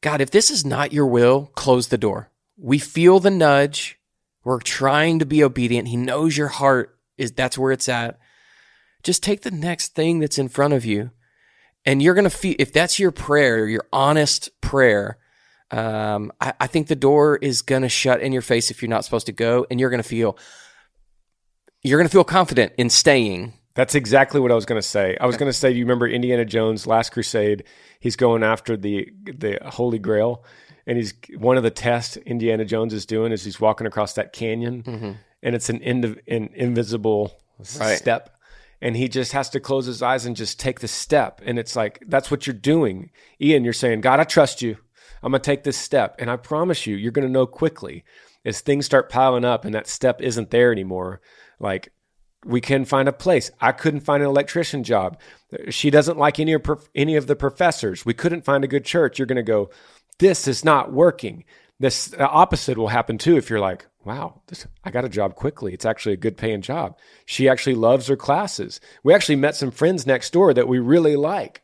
[0.00, 2.30] God, if this is not your will, close the door.
[2.56, 3.98] We feel the nudge.
[4.44, 5.88] We're trying to be obedient.
[5.88, 8.18] He knows your heart is that's where it's at.
[9.02, 11.10] Just take the next thing that's in front of you.
[11.84, 15.18] And you're going to feel, if that's your prayer, your honest prayer,
[15.70, 18.90] um, I, I think the door is going to shut in your face if you're
[18.90, 19.66] not supposed to go.
[19.70, 20.36] And you're going to feel,
[21.82, 25.16] you're going to feel confident in staying that's exactly what I was going to say.
[25.20, 27.64] I was going to say, do you remember Indiana Jones' Last Crusade?
[28.00, 30.44] He's going after the the Holy Grail,
[30.86, 34.32] and he's one of the tests Indiana Jones is doing is he's walking across that
[34.32, 35.12] canyon, mm-hmm.
[35.42, 37.32] and it's an, end an invisible
[37.78, 37.96] right.
[37.96, 38.36] step,
[38.80, 41.76] and he just has to close his eyes and just take the step, and it's
[41.76, 43.10] like that's what you're doing,
[43.40, 43.64] Ian.
[43.64, 44.78] You're saying, God, I trust you.
[45.22, 48.04] I'm going to take this step, and I promise you, you're going to know quickly
[48.44, 51.20] as things start piling up, and that step isn't there anymore.
[51.58, 51.92] Like
[52.44, 53.50] we can find a place.
[53.60, 55.18] I couldn't find an electrician job.
[55.68, 58.06] She doesn't like any of any of the professors.
[58.06, 59.18] We couldn't find a good church.
[59.18, 59.70] You're going to go,
[60.18, 61.44] this is not working.
[61.78, 65.74] This opposite will happen too if you're like, wow, this, I got a job quickly.
[65.74, 66.96] It's actually a good paying job.
[67.26, 68.80] She actually loves her classes.
[69.02, 71.62] We actually met some friends next door that we really like.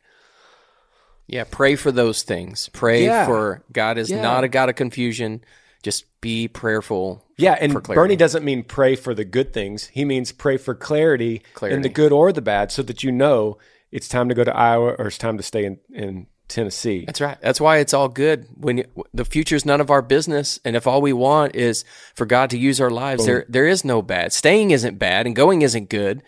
[1.27, 2.69] Yeah, pray for those things.
[2.69, 3.27] Pray yeah.
[3.27, 4.23] for God is yeah.
[4.23, 5.43] not a God of confusion
[5.87, 7.25] just be prayerful.
[7.39, 9.87] Yeah, and Bernie doesn't mean pray for the good things.
[9.87, 13.13] He means pray for clarity, clarity in the good or the bad, so that you
[13.13, 13.59] know
[13.93, 17.05] it's time to go to Iowa or it's time to stay in, in Tennessee.
[17.07, 17.41] That's right.
[17.41, 18.49] That's why it's all good.
[18.57, 18.85] When you,
[19.15, 21.85] the future is none of our business, and if all we want is
[22.17, 23.27] for God to use our lives, Boom.
[23.27, 24.33] there there is no bad.
[24.33, 26.21] Staying isn't bad, and going isn't good.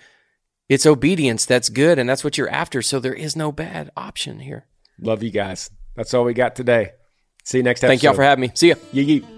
[0.69, 2.81] It's obedience that's good, and that's what you're after.
[2.81, 4.67] So there is no bad option here.
[5.01, 5.69] Love you guys.
[5.97, 6.93] That's all we got today.
[7.43, 7.89] See you next time.
[7.89, 8.53] Thank y'all for having me.
[8.55, 8.77] See ya.
[8.93, 9.38] Yee yee.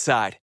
[0.00, 0.38] Side.